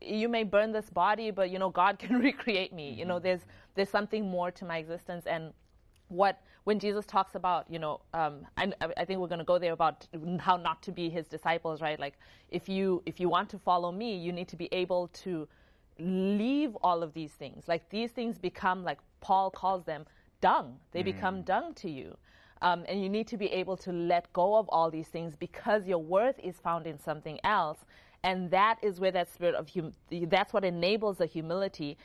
You 0.02 0.30
may 0.30 0.44
burn 0.44 0.72
this 0.72 0.88
body, 0.88 1.30
but 1.30 1.50
you 1.50 1.58
know, 1.58 1.68
God 1.68 1.98
can 2.04 2.18
recreate 2.20 2.72
me. 2.72 2.90
Mm-hmm. 2.90 2.98
You 2.98 3.04
know, 3.06 3.16
mm-hmm. 3.16 3.24
there's 3.24 3.40
there's 3.74 3.90
something 3.90 4.28
more 4.28 4.50
to 4.52 4.64
my 4.64 4.78
existence, 4.78 5.26
and 5.26 5.52
what 6.08 6.40
when 6.64 6.78
Jesus 6.78 7.06
talks 7.06 7.34
about, 7.34 7.70
you 7.70 7.78
know, 7.78 8.00
um, 8.12 8.46
I, 8.56 8.70
I 8.96 9.04
think 9.04 9.18
we're 9.18 9.28
going 9.28 9.38
to 9.38 9.44
go 9.44 9.58
there 9.58 9.72
about 9.72 10.06
how 10.40 10.56
not 10.56 10.82
to 10.82 10.92
be 10.92 11.08
His 11.08 11.26
disciples, 11.26 11.80
right? 11.80 11.98
Like, 11.98 12.18
if 12.50 12.68
you 12.68 13.02
if 13.06 13.18
you 13.20 13.28
want 13.28 13.48
to 13.50 13.58
follow 13.58 13.90
me, 13.90 14.16
you 14.16 14.32
need 14.32 14.48
to 14.48 14.56
be 14.56 14.68
able 14.72 15.08
to 15.08 15.48
leave 16.00 16.76
all 16.82 17.02
of 17.02 17.12
these 17.14 17.32
things. 17.32 17.64
Like 17.66 17.88
these 17.90 18.10
things 18.10 18.38
become 18.38 18.84
like 18.84 18.98
Paul 19.20 19.50
calls 19.50 19.84
them 19.84 20.06
dung. 20.40 20.78
They 20.92 21.02
mm. 21.02 21.06
become 21.06 21.42
dung 21.42 21.74
to 21.74 21.90
you. 21.90 22.16
Um, 22.62 22.84
and 22.88 23.02
you 23.02 23.08
need 23.08 23.26
to 23.28 23.36
be 23.36 23.46
able 23.46 23.76
to 23.78 23.92
let 23.92 24.32
go 24.32 24.56
of 24.56 24.68
all 24.68 24.90
these 24.90 25.08
things 25.08 25.34
because 25.36 25.86
your 25.88 25.98
worth 25.98 26.38
is 26.42 26.56
found 26.56 26.86
in 26.86 26.98
something 26.98 27.38
else. 27.44 27.78
And 28.22 28.50
that 28.50 28.78
is 28.82 29.00
where 29.00 29.12
that 29.12 29.32
spirit 29.32 29.54
of 29.54 29.70
hum- 29.70 29.94
that's 30.28 30.52
what 30.52 30.64
enables 30.64 31.18
the 31.18 31.26
humility. 31.26 31.96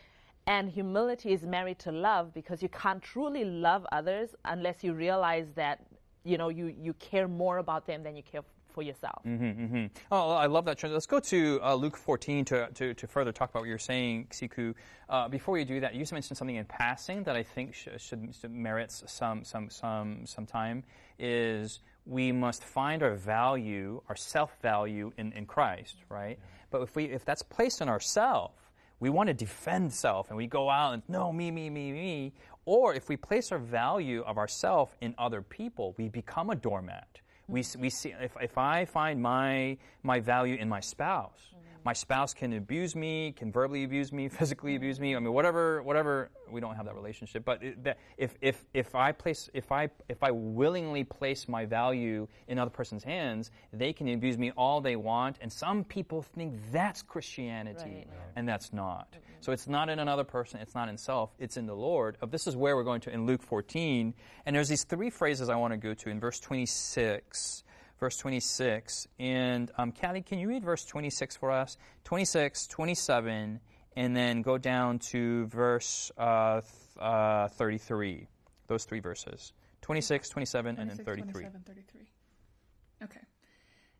And 0.47 0.69
humility 0.69 1.33
is 1.33 1.43
married 1.43 1.79
to 1.79 1.91
love 1.91 2.33
because 2.33 2.63
you 2.63 2.69
can't 2.69 3.01
truly 3.01 3.43
love 3.43 3.85
others 3.91 4.29
unless 4.45 4.83
you 4.83 4.93
realize 4.93 5.47
that, 5.55 5.85
you 6.23 6.37
know, 6.37 6.49
you, 6.49 6.73
you 6.79 6.93
care 6.93 7.27
more 7.27 7.57
about 7.57 7.85
them 7.85 8.03
than 8.03 8.15
you 8.15 8.23
care 8.23 8.43
for 8.75 8.83
yourself. 8.83 9.23
Mm-hmm, 9.25 9.63
mm-hmm. 9.63 9.85
Oh, 10.11 10.31
I 10.31 10.47
love 10.47 10.65
that. 10.65 10.83
Let's 10.83 11.05
go 11.05 11.21
to 11.21 11.59
uh, 11.63 11.73
Luke 11.75 11.95
14 11.95 12.43
to, 12.45 12.67
to, 12.73 12.93
to, 12.93 13.07
further 13.07 13.31
talk 13.31 13.49
about 13.49 13.61
what 13.61 13.69
you're 13.69 13.79
saying, 13.79 14.27
Sikhu. 14.31 14.75
Uh, 15.09 15.29
before 15.29 15.53
we 15.53 15.63
do 15.63 15.79
that, 15.79 15.93
you 15.93 16.01
just 16.01 16.11
mentioned 16.11 16.37
something 16.37 16.57
in 16.57 16.65
passing 16.65 17.23
that 17.23 17.37
I 17.37 17.41
think 17.41 17.73
should, 17.73 17.99
should, 18.01 18.35
should 18.39 18.51
merits 18.51 19.01
some, 19.07 19.45
some, 19.45 19.69
some, 19.69 20.25
some 20.25 20.45
time, 20.45 20.83
is 21.17 21.79
we 22.05 22.33
must 22.33 22.65
find 22.65 23.01
our 23.01 23.15
value, 23.15 24.01
our 24.09 24.15
self-value 24.17 25.13
in, 25.17 25.31
in 25.31 25.45
Christ, 25.45 25.95
right? 26.09 26.37
Yeah. 26.37 26.45
But 26.69 26.81
if, 26.81 26.95
we, 26.97 27.05
if 27.05 27.23
that's 27.23 27.41
placed 27.41 27.79
in 27.79 27.87
ourself, 27.87 28.51
we 28.99 29.09
want 29.09 29.27
to 29.27 29.33
defend 29.33 29.93
self 29.93 30.29
and 30.29 30.37
we 30.37 30.47
go 30.47 30.69
out 30.69 30.93
and 30.93 31.03
no 31.07 31.31
me 31.31 31.51
me 31.51 31.69
me 31.69 31.91
me 31.91 32.33
or 32.65 32.93
if 32.93 33.09
we 33.09 33.17
place 33.17 33.51
our 33.51 33.59
value 33.59 34.21
of 34.21 34.37
ourself 34.37 34.95
in 35.01 35.13
other 35.17 35.41
people 35.41 35.93
we 35.97 36.07
become 36.07 36.49
a 36.49 36.55
doormat 36.55 37.19
we, 37.47 37.63
we 37.79 37.89
see, 37.89 38.13
if, 38.19 38.35
if 38.41 38.57
I 38.57 38.85
find 38.85 39.21
my, 39.21 39.77
my 40.03 40.19
value 40.19 40.55
in 40.55 40.67
my 40.67 40.79
spouse. 40.79 41.54
My 41.85 41.93
spouse 41.93 42.33
can 42.33 42.51
abuse 42.53 42.95
me, 42.95 43.31
can 43.37 43.51
verbally 43.51 43.83
abuse 43.83 44.11
me, 44.11 44.27
physically 44.39 44.75
abuse 44.75 44.99
me. 44.99 45.15
I 45.15 45.19
mean, 45.19 45.31
whatever, 45.31 45.83
whatever. 45.83 46.31
We 46.49 46.59
don't 46.59 46.75
have 46.75 46.85
that 46.85 46.95
relationship, 46.95 47.45
but 47.45 47.63
it, 47.63 47.83
that 47.83 47.99
if, 48.17 48.35
if, 48.41 48.65
if 48.73 48.95
I 48.95 49.11
place, 49.11 49.49
if 49.53 49.71
I, 49.71 49.89
if 50.09 50.23
I 50.23 50.31
willingly 50.31 51.03
place 51.03 51.47
my 51.47 51.65
value 51.65 52.27
in 52.47 52.57
other 52.57 52.71
person's 52.71 53.03
hands, 53.03 53.51
they 53.71 53.93
can 53.93 54.07
abuse 54.09 54.37
me 54.37 54.51
all 54.57 54.81
they 54.81 54.95
want, 54.95 55.37
and 55.41 55.51
some 55.51 55.83
people 55.83 56.23
think 56.23 56.55
that's 56.71 57.03
Christianity, 57.03 57.83
right. 57.83 58.07
and 58.35 58.47
that's 58.47 58.73
not. 58.73 59.11
Mm-hmm. 59.11 59.35
So 59.41 59.51
it's 59.51 59.67
not 59.67 59.89
in 59.89 59.99
another 59.99 60.23
person, 60.23 60.59
it's 60.61 60.73
not 60.73 60.89
in 60.89 60.97
self, 60.97 61.31
it's 61.37 61.57
in 61.57 61.67
the 61.67 61.75
Lord. 61.75 62.17
This 62.29 62.47
is 62.47 62.55
where 62.55 62.75
we're 62.75 62.83
going 62.83 63.01
to 63.01 63.11
in 63.11 63.27
Luke 63.27 63.43
14. 63.43 64.13
And 64.45 64.55
there's 64.55 64.69
these 64.69 64.85
three 64.85 65.11
phrases 65.11 65.49
I 65.49 65.55
want 65.55 65.73
to 65.73 65.77
go 65.77 65.93
to 65.93 66.09
in 66.09 66.19
verse 66.19 66.39
26. 66.39 67.63
Verse 67.99 68.17
26. 68.17 69.07
And 69.19 69.71
um, 69.77 69.91
Callie, 69.91 70.21
can 70.21 70.39
you 70.39 70.47
read 70.49 70.63
verse 70.63 70.85
26 70.85 71.37
for 71.37 71.51
us? 71.51 71.77
26, 72.03 72.67
27, 72.67 73.59
and 73.95 74.15
then 74.15 74.41
go 74.41 74.57
down 74.57 74.99
to 74.99 75.45
verse 75.47 76.11
uh, 76.17 76.61
th- 76.61 76.71
uh, 76.99 77.47
33. 77.49 78.27
Those 78.67 78.85
three 78.85 78.99
verses 78.99 79.53
26, 79.81 80.29
27, 80.29 80.75
26, 80.75 80.81
and 80.81 80.99
then 80.99 81.05
33. 81.05 81.31
27, 81.31 81.61
33. 81.65 82.01
Okay. 83.03 83.19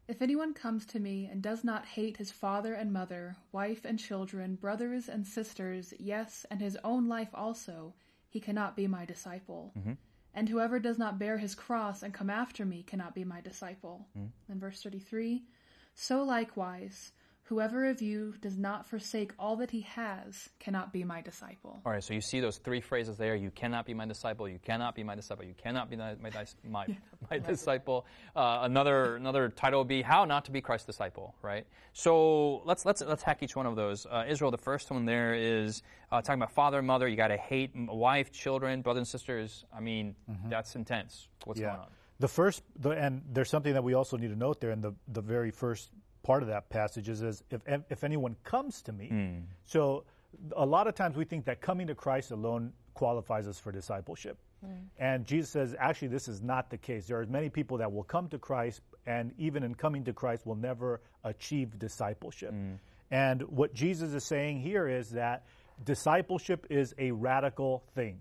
If 0.07 0.21
anyone 0.21 0.53
comes 0.53 0.85
to 0.87 0.99
me 0.99 1.27
and 1.31 1.41
does 1.41 1.63
not 1.63 1.85
hate 1.85 2.17
his 2.17 2.31
father 2.31 2.73
and 2.73 2.91
mother, 2.91 3.37
wife 3.51 3.85
and 3.85 3.97
children, 3.97 4.55
brothers 4.55 5.07
and 5.09 5.25
sisters, 5.25 5.93
yes, 5.99 6.45
and 6.51 6.61
his 6.61 6.77
own 6.83 7.07
life 7.07 7.29
also, 7.33 7.93
he 8.29 8.39
cannot 8.39 8.75
be 8.75 8.87
my 8.87 9.05
disciple. 9.05 9.71
And 10.35 10.49
whoever 10.49 10.79
does 10.79 10.99
not 10.99 11.17
bear 11.17 11.37
his 11.37 11.55
cross 11.55 12.03
and 12.03 12.13
come 12.13 12.29
after 12.29 12.65
me 12.65 12.83
cannot 12.83 13.15
be 13.15 13.23
my 13.23 13.39
disciple. 13.41 14.05
Hmm. 14.13 14.25
In 14.49 14.59
verse 14.59 14.83
33 14.83 15.43
So 15.95 16.23
likewise, 16.23 17.13
whoever 17.45 17.85
of 17.85 18.01
you 18.01 18.33
does 18.41 18.57
not 18.57 18.87
forsake 18.87 19.31
all 19.37 19.55
that 19.57 19.69
he 19.69 19.81
has 19.81 20.49
cannot 20.59 20.91
be 20.91 21.03
my 21.03 21.21
disciple. 21.21 21.79
All 21.85 21.91
right, 21.91 22.03
so 22.03 22.13
you 22.13 22.21
see 22.21 22.39
those 22.39 22.57
three 22.57 22.81
phrases 22.81 23.17
there. 23.17 23.35
You 23.35 23.51
cannot 23.51 23.85
be 23.85 23.93
my 23.93 24.05
disciple. 24.05 24.49
You 24.49 24.59
cannot 24.63 24.95
be 24.95 25.03
my 25.03 25.13
disciple. 25.13 25.45
You 25.45 25.53
cannot 25.53 25.89
be 25.89 25.95
my, 25.95 26.15
my, 26.15 26.31
dis- 26.31 26.55
my, 26.67 26.87
my 27.29 27.37
disciple. 27.37 28.07
Uh, 28.35 28.59
another 28.63 29.15
another 29.15 29.49
title 29.49 29.81
would 29.81 29.87
be 29.87 30.01
how 30.01 30.25
not 30.25 30.45
to 30.45 30.51
be 30.51 30.59
Christ's 30.59 30.87
disciple. 30.87 31.35
Right. 31.43 31.67
So 31.93 32.63
let's 32.65 32.83
let's 32.83 33.01
let's 33.01 33.21
hack 33.21 33.43
each 33.43 33.55
one 33.55 33.67
of 33.67 33.75
those. 33.75 34.05
Uh, 34.05 34.25
Israel, 34.27 34.49
the 34.49 34.57
first 34.57 34.89
one 34.89 35.05
there 35.05 35.35
is 35.35 35.83
uh, 36.11 36.21
talking 36.21 36.41
about 36.41 36.53
father 36.53 36.79
and 36.79 36.87
mother. 36.87 37.07
You 37.07 37.15
got 37.15 37.27
to 37.27 37.37
hate 37.37 37.71
wife, 37.75 38.31
children, 38.31 38.81
brothers 38.81 39.01
and 39.01 39.07
sisters. 39.07 39.65
I 39.75 39.81
mean, 39.81 40.15
that's 40.49 40.75
intense. 40.75 41.27
What's 41.43 41.59
going 41.59 41.71
on? 41.71 41.87
The 42.19 42.27
first, 42.29 42.63
the, 42.79 42.91
and 42.91 43.21
there's 43.33 43.49
something 43.49 43.73
that 43.73 43.83
we 43.83 43.93
also 43.93 44.15
need 44.15 44.29
to 44.29 44.37
note 44.37 44.61
there 44.61 44.71
in 44.71 44.79
the, 44.79 44.93
the 45.09 45.21
very 45.21 45.51
first 45.51 45.89
part 46.25 46.41
of 46.41 46.49
that 46.49 46.69
passage 46.69 47.07
is, 47.07 47.21
is 47.21 47.43
if, 47.51 47.61
if 47.89 48.03
anyone 48.03 48.35
comes 48.43 48.81
to 48.81 48.91
me. 48.91 49.07
Hmm. 49.09 49.37
So 49.65 50.05
a 50.57 50.65
lot 50.65 50.87
of 50.87 50.95
times 50.95 51.15
we 51.15 51.23
think 51.23 51.45
that 51.45 51.61
coming 51.61 51.85
to 51.87 51.95
Christ 51.95 52.31
alone 52.31 52.73
qualifies 52.95 53.47
us 53.47 53.59
for 53.59 53.71
discipleship. 53.71 54.37
Hmm. 54.65 54.71
And 54.97 55.25
Jesus 55.25 55.51
says, 55.51 55.75
actually, 55.77 56.07
this 56.07 56.27
is 56.27 56.41
not 56.41 56.71
the 56.71 56.77
case. 56.77 57.05
There 57.05 57.19
are 57.19 57.25
many 57.27 57.49
people 57.49 57.77
that 57.77 57.91
will 57.93 58.03
come 58.03 58.27
to 58.29 58.39
Christ, 58.39 58.81
and 59.05 59.33
even 59.37 59.61
in 59.61 59.75
coming 59.75 60.03
to 60.05 60.13
Christ, 60.13 60.47
will 60.47 60.55
never 60.55 60.99
achieve 61.23 61.77
discipleship. 61.77 62.49
Hmm. 62.49 62.73
And 63.11 63.43
what 63.43 63.75
Jesus 63.75 64.13
is 64.13 64.23
saying 64.23 64.61
here 64.61 64.87
is 64.87 65.11
that 65.11 65.45
discipleship 65.83 66.65
is 66.71 66.95
a 66.97 67.11
radical 67.11 67.83
thing. 67.93 68.19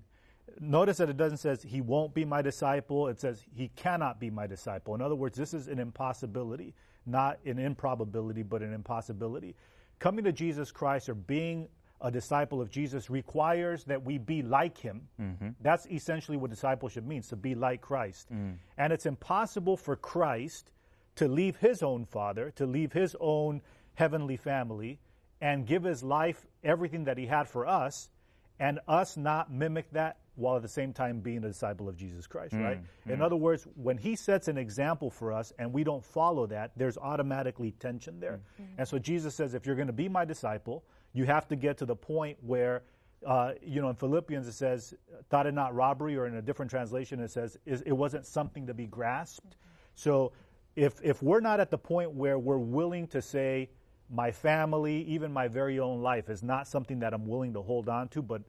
Notice 0.61 0.99
that 0.99 1.09
it 1.09 1.17
doesn't 1.17 1.39
says 1.39 1.63
he 1.63 1.81
won't 1.81 2.13
be 2.13 2.27
my 2.27 2.43
disciple. 2.43 3.09
It 3.09 3.19
says 3.19 3.43
he 3.57 3.69
cannot 3.77 4.21
be 4.21 4.29
my 4.29 4.47
disciple. 4.47 4.95
In 4.95 5.01
other 5.01 5.15
words, 5.15 5.39
this 5.39 5.55
is 5.55 5.69
an 5.69 5.79
impossibility, 5.79 6.75
not 7.07 7.39
an 7.45 7.59
improbability, 7.59 8.43
but 8.43 8.63
an 8.63 8.73
impossibility. 8.73 9.55
Coming 9.99 10.25
to 10.25 10.33
Jesus 10.33 10.73
Christ 10.73 11.09
or 11.09 11.15
being 11.15 11.69
a 12.01 12.11
disciple 12.11 12.61
of 12.61 12.71
Jesus 12.71 13.09
requires 13.09 13.85
that 13.85 14.05
we 14.05 14.19
be 14.19 14.43
like 14.43 14.77
him. 14.77 15.09
Mm-hmm. 15.21 15.49
That's 15.63 15.87
essentially 15.87 16.37
what 16.37 16.51
discipleship 16.51 17.05
means, 17.05 17.29
to 17.29 17.37
be 17.37 17.55
like 17.55 17.81
Christ. 17.81 18.31
Mm. 18.33 18.57
And 18.77 18.93
it's 18.93 19.07
impossible 19.07 19.77
for 19.77 19.97
Christ 19.97 20.71
to 21.17 21.29
leave 21.29 21.57
his 21.57 21.83
own 21.83 22.05
father, 22.05 22.51
to 22.57 22.67
leave 22.67 22.93
his 22.93 23.17
own 23.21 23.63
heavenly 23.95 24.37
family, 24.37 24.99
and 25.41 25.67
give 25.67 25.85
his 25.85 26.03
life 26.03 26.47
everything 26.63 27.05
that 27.05 27.17
he 27.17 27.27
had 27.27 27.49
for 27.49 27.67
us, 27.67 28.11
and 28.59 28.81
us 28.89 29.17
not 29.17 29.53
mimic 29.53 29.91
that 29.93 30.19
while 30.37 30.57
at 30.57 30.63
the 30.63 30.69
same 30.69 30.93
time 30.93 31.21
being 31.21 31.39
a 31.39 31.49
disciple 31.49 31.89
of 31.89 31.97
Jesus 31.97 32.27
Christ, 32.27 32.55
right? 32.55 32.79
Mm-hmm. 32.79 33.13
In 33.13 33.23
other 33.23 33.37
words, 33.37 33.69
when 33.77 33.97
he 33.97 34.17
sets 34.17 34.49
an 34.49 34.59
example 34.59 35.09
for 35.09 35.33
us 35.33 35.53
and 35.59 35.73
we 35.73 35.85
don't 35.85 36.05
follow 36.05 36.47
that, 36.47 36.73
there's 36.77 36.99
automatically 36.99 37.71
tension 37.79 38.19
there. 38.19 38.41
Mm-hmm. 38.61 38.73
And 38.79 38.89
so 38.89 38.99
Jesus 38.99 39.35
says, 39.35 39.55
if 39.55 39.65
you're 39.65 39.77
going 39.77 39.87
to 39.87 39.93
be 39.93 40.09
my 40.09 40.25
disciple, 40.25 40.85
you 41.13 41.25
have 41.25 41.47
to 41.49 41.57
get 41.57 41.79
to 41.79 41.87
the 41.87 41.95
point 41.95 42.37
where, 42.41 42.83
uh, 43.25 43.53
you 43.63 43.81
know, 43.81 43.91
in 43.91 43.95
Philippians 43.95 44.49
it 44.49 44.55
says, 44.55 44.95
thought 45.31 45.47
it 45.47 45.55
not 45.55 45.73
robbery, 45.73 46.17
or 46.17 46.27
in 46.27 46.35
a 46.35 46.43
different 46.43 46.71
translation 46.71 47.21
it 47.21 47.31
says, 47.31 47.57
is, 47.65 47.83
it 47.83 47.93
wasn't 47.93 48.27
something 48.27 48.67
to 48.67 48.75
be 48.75 48.87
grasped. 48.87 49.51
Mm-hmm. 49.51 49.93
So 49.95 50.33
if, 50.75 51.01
if 51.03 51.23
we're 51.23 51.41
not 51.41 51.61
at 51.61 51.71
the 51.71 51.79
point 51.79 52.11
where 52.11 52.39
we're 52.41 52.59
willing 52.59 53.07
to 53.09 53.23
say, 53.23 53.71
my 54.11 54.33
family, 54.33 55.03
even 55.05 55.33
my 55.33 55.49
very 55.49 55.79
own 55.79 56.03
life, 56.03 56.29
is 56.29 56.43
not 56.43 56.67
something 56.67 56.99
that 56.99 57.15
I'm 57.15 57.27
willing 57.27 57.55
to 57.55 57.63
hold 57.63 57.89
on 57.89 58.09
to, 58.09 58.21
but 58.21 58.43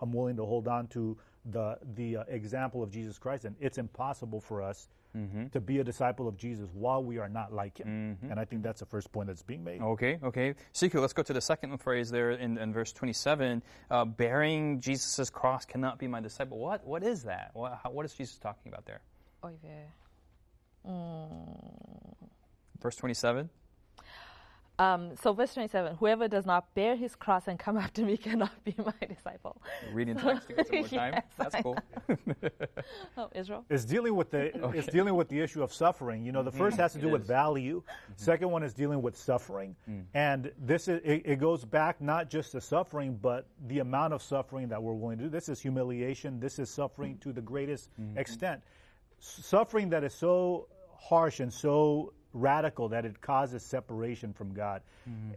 I'm 0.00 0.12
willing 0.12 0.36
to 0.36 0.44
hold 0.44 0.68
on 0.68 0.86
to 0.88 1.16
the 1.44 1.78
the 1.94 2.18
uh, 2.18 2.24
example 2.28 2.82
of 2.82 2.90
Jesus 2.90 3.18
Christ, 3.18 3.44
and 3.44 3.56
it's 3.60 3.78
impossible 3.78 4.40
for 4.40 4.62
us 4.62 4.88
to 5.52 5.60
be 5.60 5.78
a 5.80 5.84
disciple 5.84 6.28
of 6.28 6.36
Jesus 6.36 6.68
while 6.74 7.02
we 7.02 7.18
are 7.18 7.28
not 7.28 7.52
like 7.52 7.78
Him. 7.78 8.18
And 8.30 8.38
I 8.38 8.44
think 8.44 8.62
that's 8.62 8.80
the 8.80 8.86
first 8.86 9.10
point 9.10 9.26
that's 9.28 9.42
being 9.42 9.64
made. 9.64 9.80
Okay, 9.80 10.18
okay. 10.22 10.54
Sikhu, 10.74 11.00
let's 11.00 11.12
go 11.12 11.22
to 11.22 11.32
the 11.32 11.40
second 11.40 11.76
phrase 11.78 12.10
there 12.10 12.32
in, 12.32 12.58
in 12.58 12.72
verse 12.72 12.92
27. 12.92 13.62
Uh, 13.90 14.04
bearing 14.04 14.80
Jesus' 14.80 15.30
cross 15.30 15.64
cannot 15.64 15.98
be 15.98 16.06
my 16.06 16.20
disciple. 16.20 16.58
What, 16.58 16.86
what 16.86 17.02
is 17.02 17.24
that? 17.24 17.50
What, 17.54 17.80
how, 17.82 17.90
what 17.90 18.04
is 18.04 18.12
Jesus 18.12 18.38
talking 18.38 18.70
about 18.70 18.84
there? 18.86 19.00
Oy 19.44 19.54
vey. 19.62 19.86
Verse 22.80 22.96
27? 22.96 23.48
Um, 24.78 25.16
so 25.16 25.32
verse 25.32 25.54
27, 25.54 25.96
whoever 25.96 26.28
does 26.28 26.46
not 26.46 26.72
bear 26.74 26.94
his 26.94 27.16
cross 27.16 27.48
and 27.48 27.58
come 27.58 27.76
after 27.84 28.02
me 28.02 28.16
cannot 28.16 28.52
be 28.64 28.74
my 28.84 29.06
disciple. 29.06 29.60
Reading 29.92 30.16
text 30.16 30.50
again 30.50 30.64
some 30.64 30.78
more 30.78 30.88
time. 30.88 31.12
Yes, 31.14 31.24
That's 31.36 31.54
I 31.54 31.62
cool. 31.62 31.78
Oh, 33.16 33.28
Israel? 33.34 33.64
It's 33.68 33.84
dealing 33.84 34.14
with 34.14 34.30
the 34.30 34.72
it's 34.76 34.86
dealing 34.88 35.14
with 35.14 35.28
the 35.28 35.40
issue 35.40 35.62
of 35.62 35.72
suffering. 35.72 36.24
You 36.24 36.32
know, 36.32 36.42
the 36.42 36.50
mm-hmm. 36.50 36.58
first 36.58 36.76
has 36.76 36.92
to 36.92 36.98
do 36.98 37.08
with 37.08 37.26
value. 37.26 37.82
Mm-hmm. 37.82 38.12
Second 38.16 38.50
one 38.50 38.62
is 38.62 38.72
dealing 38.72 39.02
with 39.02 39.16
suffering, 39.16 39.74
mm. 39.88 40.04
and 40.14 40.52
this 40.58 40.88
is 40.88 41.00
it, 41.04 41.22
it 41.24 41.38
goes 41.38 41.64
back 41.64 42.00
not 42.00 42.30
just 42.30 42.52
to 42.52 42.60
suffering, 42.60 43.18
but 43.20 43.46
the 43.66 43.80
amount 43.80 44.12
of 44.14 44.22
suffering 44.22 44.68
that 44.68 44.82
we're 44.82 44.94
willing 44.94 45.18
to 45.18 45.24
do. 45.24 45.30
This 45.30 45.48
is 45.48 45.60
humiliation. 45.60 46.38
This 46.38 46.58
is 46.58 46.70
suffering 46.70 47.14
mm. 47.14 47.20
to 47.22 47.32
the 47.32 47.42
greatest 47.42 47.90
mm-hmm. 48.00 48.18
extent. 48.18 48.62
S- 49.20 49.40
Suffering 49.44 49.88
that 49.90 50.04
is 50.04 50.14
so 50.14 50.68
harsh 50.96 51.40
and 51.40 51.52
so 51.52 52.12
radical 52.40 52.88
that 52.88 53.04
it 53.04 53.20
causes 53.20 53.62
separation 53.62 54.32
from 54.32 54.52
God, 54.54 54.82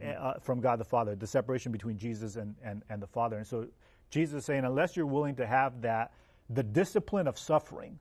uh, 0.04 0.34
from 0.42 0.62
God 0.62 0.80
the 0.80 0.86
Father, 0.86 1.16
the 1.16 1.28
separation 1.28 1.72
between 1.72 1.98
Jesus 1.98 2.36
and, 2.36 2.56
and, 2.64 2.84
and 2.90 3.02
the 3.02 3.08
Father. 3.08 3.38
And 3.38 3.48
so 3.48 3.68
Jesus 4.10 4.40
is 4.40 4.46
saying, 4.46 4.66
unless 4.66 4.96
you're 4.96 5.06
willing 5.06 5.36
to 5.36 5.46
have 5.46 5.82
that, 5.82 6.12
the 6.50 6.64
discipline 6.64 7.28
of 7.28 7.38
suffering, 7.38 7.98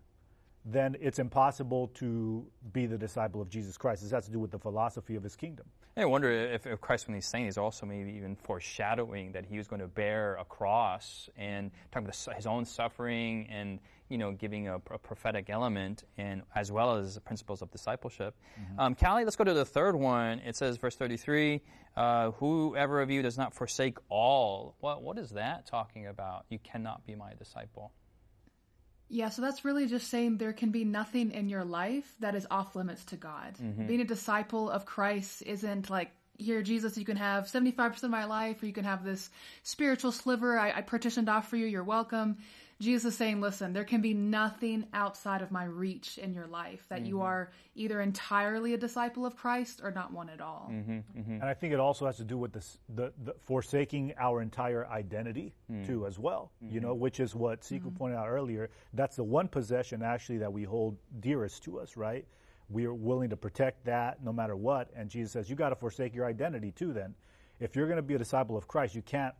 then 0.64 0.96
it's 1.00 1.18
impossible 1.18 1.88
to 1.94 2.46
be 2.72 2.86
the 2.86 2.98
disciple 2.98 3.40
of 3.40 3.48
Jesus 3.48 3.76
Christ. 3.78 4.02
This 4.02 4.12
has 4.12 4.26
to 4.26 4.30
do 4.30 4.38
with 4.38 4.50
the 4.50 4.58
philosophy 4.58 5.16
of 5.16 5.22
his 5.22 5.36
kingdom. 5.36 5.66
I 5.96 6.04
wonder 6.04 6.30
if, 6.30 6.66
if 6.66 6.80
Christ, 6.80 7.08
when 7.08 7.14
he's 7.14 7.26
saying, 7.26 7.46
he's 7.46 7.58
also 7.58 7.84
maybe 7.84 8.12
even 8.12 8.36
foreshadowing 8.36 9.32
that 9.32 9.44
he 9.44 9.58
was 9.58 9.68
going 9.68 9.80
to 9.80 9.88
bear 9.88 10.36
a 10.36 10.44
cross 10.44 11.28
and 11.36 11.70
talking 11.90 12.08
about 12.08 12.36
his 12.36 12.46
own 12.46 12.64
suffering 12.64 13.48
and 13.50 13.80
you 14.08 14.18
know 14.18 14.32
giving 14.32 14.68
a, 14.68 14.76
a 14.76 14.98
prophetic 14.98 15.50
element 15.50 16.04
and 16.18 16.42
as 16.54 16.70
well 16.72 16.96
as 16.96 17.14
the 17.14 17.20
principles 17.20 17.62
of 17.62 17.70
discipleship. 17.70 18.34
Um, 18.78 18.94
Callie, 18.94 19.24
let's 19.24 19.36
go 19.36 19.44
to 19.44 19.54
the 19.54 19.64
third 19.64 19.94
one. 19.94 20.40
It 20.40 20.56
says, 20.56 20.76
verse 20.76 20.96
thirty-three: 20.96 21.60
uh, 21.96 22.30
"Whoever 22.32 23.00
of 23.02 23.10
you 23.10 23.22
does 23.22 23.36
not 23.36 23.54
forsake 23.54 23.98
all." 24.08 24.76
What 24.80 25.02
what 25.02 25.18
is 25.18 25.30
that 25.30 25.66
talking 25.66 26.06
about? 26.06 26.44
You 26.48 26.58
cannot 26.58 27.06
be 27.06 27.14
my 27.14 27.34
disciple. 27.34 27.92
Yeah, 29.12 29.28
so 29.28 29.42
that's 29.42 29.64
really 29.64 29.86
just 29.86 30.08
saying 30.08 30.38
there 30.38 30.52
can 30.52 30.70
be 30.70 30.84
nothing 30.84 31.32
in 31.32 31.48
your 31.48 31.64
life 31.64 32.14
that 32.20 32.36
is 32.36 32.46
off 32.48 32.76
limits 32.76 33.04
to 33.06 33.16
God. 33.16 33.54
Mm-hmm. 33.60 33.86
Being 33.88 34.00
a 34.00 34.04
disciple 34.04 34.70
of 34.70 34.86
Christ 34.86 35.42
isn't 35.44 35.90
like, 35.90 36.12
here, 36.38 36.62
Jesus, 36.62 36.96
you 36.96 37.04
can 37.04 37.16
have 37.16 37.46
75% 37.46 38.02
of 38.04 38.10
my 38.10 38.24
life, 38.24 38.62
or 38.62 38.66
you 38.66 38.72
can 38.72 38.84
have 38.84 39.04
this 39.04 39.28
spiritual 39.62 40.12
sliver 40.12 40.58
I, 40.58 40.78
I 40.78 40.80
partitioned 40.82 41.28
off 41.28 41.50
for 41.50 41.56
you, 41.56 41.66
you're 41.66 41.84
welcome. 41.84 42.38
Jesus 42.80 43.12
is 43.12 43.18
saying, 43.18 43.42
listen, 43.42 43.74
there 43.74 43.84
can 43.84 44.00
be 44.00 44.14
nothing 44.14 44.86
outside 44.94 45.42
of 45.42 45.50
my 45.50 45.64
reach 45.64 46.16
in 46.16 46.32
your 46.32 46.46
life, 46.46 46.86
that 46.88 47.04
you 47.04 47.16
mm-hmm. 47.16 47.24
are 47.24 47.52
either 47.74 48.00
entirely 48.00 48.72
a 48.72 48.78
disciple 48.78 49.26
of 49.26 49.36
Christ 49.36 49.82
or 49.84 49.90
not 49.90 50.12
one 50.12 50.30
at 50.30 50.40
all. 50.40 50.70
Mm-hmm, 50.72 50.92
mm-hmm. 50.92 51.32
And 51.32 51.44
I 51.44 51.52
think 51.52 51.74
it 51.74 51.80
also 51.80 52.06
has 52.06 52.16
to 52.16 52.24
do 52.24 52.38
with 52.38 52.52
this, 52.52 52.78
the, 52.94 53.12
the 53.22 53.34
forsaking 53.44 54.14
our 54.18 54.40
entire 54.40 54.86
identity 54.86 55.52
mm. 55.70 55.86
too, 55.86 56.06
as 56.06 56.18
well. 56.18 56.52
You 56.62 56.80
know, 56.80 56.94
which 56.94 57.20
is 57.20 57.34
what 57.34 57.60
Sikhu 57.60 57.94
pointed 57.94 58.16
out 58.16 58.28
earlier. 58.28 58.70
That's 58.94 59.16
the 59.16 59.24
one 59.24 59.48
possession 59.48 60.02
actually 60.02 60.38
that 60.38 60.52
we 60.52 60.64
hold 60.64 60.96
dearest 61.20 61.62
to 61.64 61.80
us, 61.80 61.98
right? 61.98 62.24
We 62.70 62.86
are 62.86 62.94
willing 62.94 63.28
to 63.30 63.36
protect 63.36 63.84
that 63.84 64.24
no 64.24 64.32
matter 64.32 64.56
what. 64.56 64.88
And 64.96 65.10
Jesus 65.10 65.32
says, 65.32 65.50
you 65.50 65.56
got 65.56 65.68
to 65.68 65.76
forsake 65.76 66.14
your 66.14 66.24
identity 66.24 66.70
too. 66.70 66.92
Then, 66.92 67.14
if 67.58 67.76
you're 67.76 67.86
going 67.86 67.96
to 67.96 68.02
be 68.02 68.14
a 68.14 68.18
disciple 68.18 68.56
of 68.56 68.66
Christ, 68.66 68.94
you 68.94 69.02
can't 69.02 69.34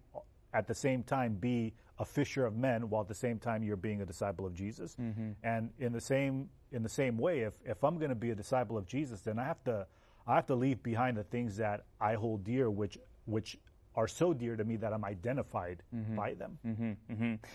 at 0.52 0.66
the 0.66 0.74
same 0.74 1.02
time 1.02 1.34
be 1.34 1.72
a 1.98 2.04
fisher 2.04 2.46
of 2.46 2.56
men 2.56 2.88
while 2.88 3.02
at 3.02 3.08
the 3.08 3.14
same 3.14 3.38
time 3.38 3.62
you're 3.62 3.76
being 3.76 4.00
a 4.02 4.06
disciple 4.06 4.46
of 4.46 4.54
Jesus. 4.54 4.96
And 5.42 5.70
in 5.78 5.92
the 5.92 6.00
same 6.00 6.48
in 6.72 6.82
the 6.82 6.88
same 6.88 7.18
way, 7.18 7.40
if 7.40 7.54
if 7.64 7.82
I'm 7.84 7.98
going 7.98 8.10
to 8.10 8.14
be 8.14 8.30
a 8.30 8.34
disciple 8.34 8.76
of 8.78 8.86
Jesus, 8.86 9.20
then 9.20 9.38
I 9.38 9.44
have 9.44 9.62
to 9.64 9.86
I 10.26 10.34
have 10.36 10.46
to 10.46 10.54
leave 10.54 10.82
behind 10.82 11.16
the 11.16 11.24
things 11.24 11.56
that 11.56 11.84
I 12.00 12.14
hold 12.14 12.44
dear, 12.44 12.70
which 12.70 12.98
which 13.26 13.58
are 13.96 14.06
so 14.06 14.32
dear 14.32 14.54
to 14.56 14.62
me 14.64 14.76
that 14.76 14.92
I'm 14.92 15.04
identified 15.04 15.82
by 16.14 16.34
them. 16.34 16.58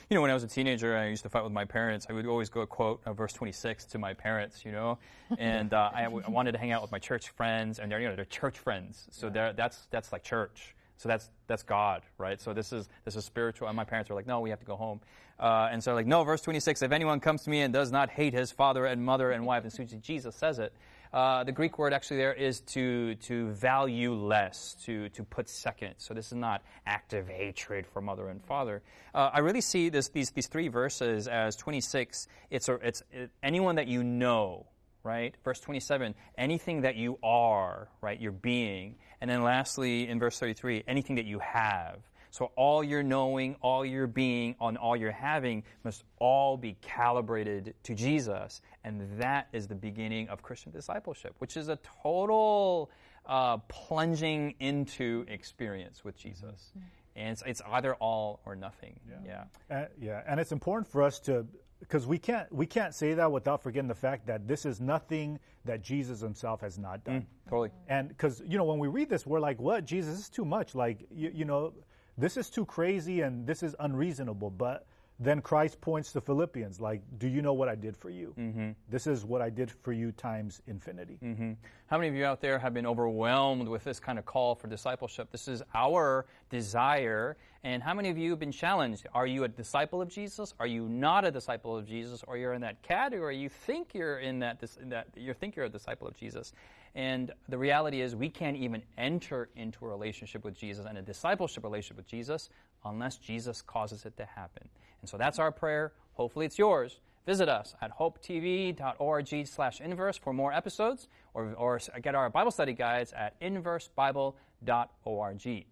You 0.10 0.16
know, 0.16 0.22
when 0.22 0.30
I 0.30 0.34
was 0.34 0.44
a 0.44 0.48
teenager, 0.50 0.96
I 0.98 1.08
used 1.08 1.24
to 1.24 1.30
fight 1.30 1.46
with 1.46 1.54
my 1.54 1.64
parents. 1.64 2.06
I 2.10 2.14
would 2.14 2.26
always 2.26 2.50
go 2.50 2.66
quote 2.66 3.02
uh, 3.06 3.14
verse 3.14 3.32
26 3.32 3.86
to 3.86 3.98
my 4.00 4.14
parents, 4.14 4.66
you 4.66 4.74
know, 4.74 5.00
and 5.40 5.74
uh, 5.74 5.92
I, 5.94 6.04
w- 6.04 6.24
I 6.28 6.30
wanted 6.30 6.52
to 6.52 6.58
hang 6.58 6.72
out 6.74 6.82
with 6.82 6.92
my 6.92 7.00
church 7.00 7.30
friends, 7.30 7.80
and 7.80 7.90
they're 7.90 8.02
you 8.02 8.10
know 8.10 8.18
they're 8.18 8.26
church 8.26 8.60
friends, 8.60 9.08
so 9.12 9.30
they're, 9.30 9.54
that's 9.54 9.88
that's 9.92 10.12
like 10.12 10.24
church. 10.24 10.75
So 10.98 11.10
that's 11.10 11.30
that's 11.48 11.64
God, 11.64 12.04
right? 12.18 12.40
So 12.40 12.54
this 12.54 12.72
is 12.72 12.88
this 13.04 13.16
is 13.16 13.26
spiritual. 13.26 13.68
And 13.68 13.76
my 13.76 13.84
parents 13.84 14.10
were 14.10 14.16
like, 14.16 14.28
no, 14.28 14.40
we 14.40 14.50
have 14.50 14.60
to 14.60 14.66
go 14.66 14.76
home. 14.76 15.02
Uh, 15.40 15.68
and 15.72 15.84
so 15.84 15.94
like, 15.94 16.08
no, 16.08 16.24
verse 16.24 16.42
26. 16.42 16.82
If 16.82 16.92
anyone 16.92 17.20
comes 17.20 17.44
to 17.44 17.50
me 17.50 17.62
and 17.62 17.74
does 17.74 17.92
not 17.92 18.10
hate 18.10 18.34
his 18.34 18.52
father 18.52 18.86
and 18.86 19.04
mother 19.04 19.32
and 19.32 19.46
wife, 19.46 19.64
and 19.64 19.74
so 19.74 19.84
Jesus 19.84 20.36
says 20.36 20.60
it, 20.60 20.74
Uh, 21.16 21.46
the 21.46 21.52
Greek 21.52 21.78
word 21.80 21.94
actually 21.94 22.18
there 22.18 22.34
is 22.34 22.60
to, 22.62 23.16
to 23.16 23.50
value 23.52 24.14
less, 24.14 24.76
to, 24.86 25.08
to 25.10 25.24
put 25.24 25.48
second. 25.48 25.94
So 25.98 26.14
this 26.14 26.28
is 26.28 26.34
not 26.34 26.62
active 26.86 27.30
hatred 27.30 27.88
for 27.88 28.02
mother 28.02 28.28
and 28.28 28.44
father. 28.44 28.82
Uh, 29.14 29.30
I 29.32 29.40
really 29.40 29.62
see 29.62 29.88
this, 29.88 30.10
these, 30.10 30.32
these 30.32 30.48
three 30.48 30.68
verses 30.68 31.30
as 31.30 31.56
26. 31.56 32.28
It's, 32.50 32.68
a, 32.68 32.74
it's 32.76 33.02
it, 33.14 33.32
anyone 33.42 33.76
that 33.76 33.88
you 33.88 34.04
know, 34.04 34.66
right? 35.06 35.36
Verse 35.44 35.60
27, 35.60 36.16
anything 36.38 36.82
that 36.82 36.96
you 36.96 37.20
are, 37.24 37.88
right? 38.02 38.20
Your 38.20 38.32
being. 38.32 38.96
And 39.22 39.30
then 39.30 39.44
lastly, 39.44 40.10
in 40.10 40.20
verse 40.20 40.38
33, 40.40 40.84
anything 40.88 41.16
that 41.18 41.26
you 41.26 41.40
have. 41.40 42.00
So 42.32 42.52
all 42.58 42.84
your 42.84 43.02
knowing, 43.02 43.56
all 43.62 43.86
your 43.86 44.08
being, 44.08 44.56
and 44.60 44.78
all 44.78 44.98
your 44.98 45.12
having 45.12 45.64
must 45.86 46.04
all 46.20 46.58
be 46.58 46.76
calibrated 46.82 47.76
to 47.84 47.96
Jesus. 47.96 48.62
And 48.84 49.22
that 49.22 49.48
is 49.54 49.68
the 49.68 49.76
beginning 49.76 50.28
of 50.28 50.42
Christian 50.42 50.74
discipleship, 50.74 51.36
which 51.38 51.56
is 51.56 51.70
a 51.70 51.80
total 52.04 52.92
uh, 53.26 53.58
plunging 53.70 54.56
into 54.60 55.24
experience 55.30 56.04
with 56.04 56.18
Jesus. 56.18 56.72
Mm-hmm. 56.78 56.88
And 57.18 57.30
it's, 57.30 57.44
it's, 57.46 57.62
either 57.72 57.96
all 57.96 58.42
or 58.46 58.58
nothing. 58.58 59.00
Yeah. 59.10 59.46
Yeah. 59.70 59.86
Yeah. 60.02 60.22
And 60.28 60.38
it's 60.38 60.52
important 60.52 60.92
for 60.92 61.04
us 61.04 61.20
to 61.22 61.46
because 61.88 62.08
we 62.08 62.18
can't 62.18 62.52
we 62.52 62.66
can't 62.66 62.94
say 62.94 63.14
that 63.14 63.32
without 63.32 63.62
forgetting 63.62 63.88
the 63.88 63.96
fact 63.96 64.26
that 64.28 64.48
this 64.48 64.66
is 64.66 64.82
nothing 64.82 65.40
that 65.66 65.82
Jesus 65.82 66.20
himself 66.20 66.62
has 66.62 66.80
not 66.80 67.04
done. 67.04 67.22
Mm, 67.22 67.50
totally. 67.50 67.72
And 67.88 68.10
because 68.10 68.42
you 68.46 68.58
know 68.58 68.66
when 68.66 68.80
we 68.80 68.88
read 68.88 69.10
this, 69.10 69.26
we're 69.26 69.40
like, 69.40 69.60
"What? 69.60 69.86
Jesus 69.86 70.16
this 70.16 70.24
is 70.24 70.30
too 70.30 70.46
much." 70.46 70.74
Like 70.74 71.06
you, 71.12 71.32
you 71.34 71.46
know, 71.46 71.74
this 72.18 72.38
is 72.38 72.50
too 72.50 72.66
crazy 72.66 73.22
and 73.22 73.46
this 73.46 73.62
is 73.62 73.76
unreasonable. 73.80 74.50
But 74.50 74.88
then 75.20 75.42
Christ 75.42 75.80
points 75.80 76.12
to 76.12 76.22
Philippians, 76.22 76.82
like, 76.82 77.02
do 77.18 77.28
you 77.28 77.42
know 77.42 77.54
what 77.54 77.70
I 77.70 77.76
did 77.76 77.96
for 77.96 78.10
you? 78.10 78.34
Mm-hmm. 78.38 78.72
This 78.90 79.08
is 79.08 79.24
what 79.24 79.42
I 79.42 79.50
did 79.50 79.72
for 79.72 79.94
you 79.94 80.12
times 80.12 80.62
infinity. 80.68 81.18
Mm-hmm. 81.24 81.54
How 81.88 81.98
many 81.98 82.10
of 82.10 82.16
you 82.16 82.26
out 82.26 82.42
there 82.42 82.60
have 82.60 82.74
been 82.74 82.86
overwhelmed 82.86 83.70
with 83.70 83.86
this 83.86 83.98
kind 84.00 84.20
of 84.20 84.26
call 84.26 84.56
for 84.56 84.68
discipleship? 84.68 85.32
This 85.32 85.48
is 85.48 85.64
our 85.74 86.26
desire. 86.50 87.38
And 87.64 87.82
how 87.82 87.94
many 87.94 88.10
of 88.10 88.18
you 88.18 88.32
have 88.32 88.40
been 88.40 88.52
challenged? 88.52 89.08
Are 89.14 89.26
you 89.26 89.46
a 89.46 89.48
disciple 89.48 90.02
of 90.02 90.10
Jesus? 90.10 90.54
Are 90.60 90.68
you 90.68 90.90
not 90.90 91.24
a 91.24 91.32
disciple 91.32 91.78
of 91.78 91.88
Jesus? 91.88 92.22
Or 92.28 92.36
you're 92.38 92.54
in 92.54 92.62
that 92.62 92.82
category? 92.82 93.38
You 93.38 93.48
think 93.48 93.94
you're 93.94 94.20
in 94.20 94.40
that, 94.40 94.62
that 94.90 95.08
you 95.16 95.34
think 95.34 95.56
you're 95.56 95.66
a 95.66 95.70
disciple 95.70 96.08
of 96.08 96.18
Jesus. 96.18 96.52
And 96.94 97.32
the 97.50 97.58
reality 97.58 98.02
is, 98.02 98.16
we 98.16 98.30
can't 98.30 98.56
even 98.58 98.82
enter 98.98 99.50
into 99.56 99.86
a 99.86 99.88
relationship 99.88 100.44
with 100.44 100.56
Jesus 100.56 100.86
and 100.86 100.98
a 100.98 101.02
discipleship 101.02 101.64
relationship 101.64 101.98
with 101.98 102.08
Jesus 102.08 102.50
unless 102.86 103.18
Jesus 103.18 103.62
causes 103.62 104.06
it 104.06 104.16
to 104.18 104.26
happen. 104.26 104.68
And 105.06 105.10
so 105.12 105.18
that's 105.18 105.38
our 105.38 105.52
prayer. 105.52 105.94
Hopefully 106.14 106.48
it's 106.48 106.58
yours. 106.58 107.00
Visit 107.28 107.48
us 107.48 107.76
at 107.80 107.96
hopetv.org 107.96 109.46
slash 109.46 109.80
inverse 109.80 110.18
for 110.18 110.34
more 110.34 110.52
episodes 110.52 111.10
or, 111.36 111.54
or 111.54 111.80
get 112.02 112.16
our 112.16 112.28
Bible 112.32 112.50
study 112.50 112.74
guides 112.74 113.14
at 113.14 113.40
inversebible.org. 113.40 115.66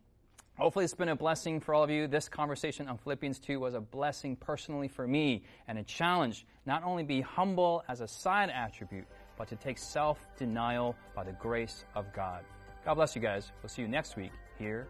Hopefully, 0.55 0.85
it's 0.85 0.93
been 0.93 1.09
a 1.09 1.15
blessing 1.15 1.59
for 1.59 1.73
all 1.73 1.83
of 1.83 1.89
you. 1.89 2.05
This 2.05 2.29
conversation 2.29 2.87
on 2.87 2.99
Philippians 2.99 3.39
2 3.39 3.59
was 3.59 3.73
a 3.73 3.81
blessing 3.81 4.35
personally 4.35 4.87
for 4.87 5.07
me 5.07 5.41
and 5.67 5.79
a 5.79 5.83
challenge 5.83 6.45
not 6.67 6.83
only 6.83 7.01
be 7.01 7.21
humble 7.21 7.83
as 7.89 8.01
a 8.01 8.07
side 8.07 8.51
attribute, 8.51 9.07
but 9.35 9.47
to 9.47 9.55
take 9.55 9.79
self 9.79 10.27
denial 10.37 10.95
by 11.15 11.23
the 11.23 11.31
grace 11.31 11.85
of 11.95 12.05
God. 12.13 12.43
God 12.85 12.93
bless 12.93 13.15
you 13.15 13.21
guys. 13.23 13.51
We'll 13.63 13.69
see 13.69 13.81
you 13.81 13.87
next 13.87 14.15
week 14.15 14.31
here 14.59 14.89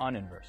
on 0.00 0.16
Inverse. 0.16 0.48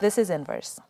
this 0.00 0.18
is 0.18 0.30
Inverse. 0.30 0.80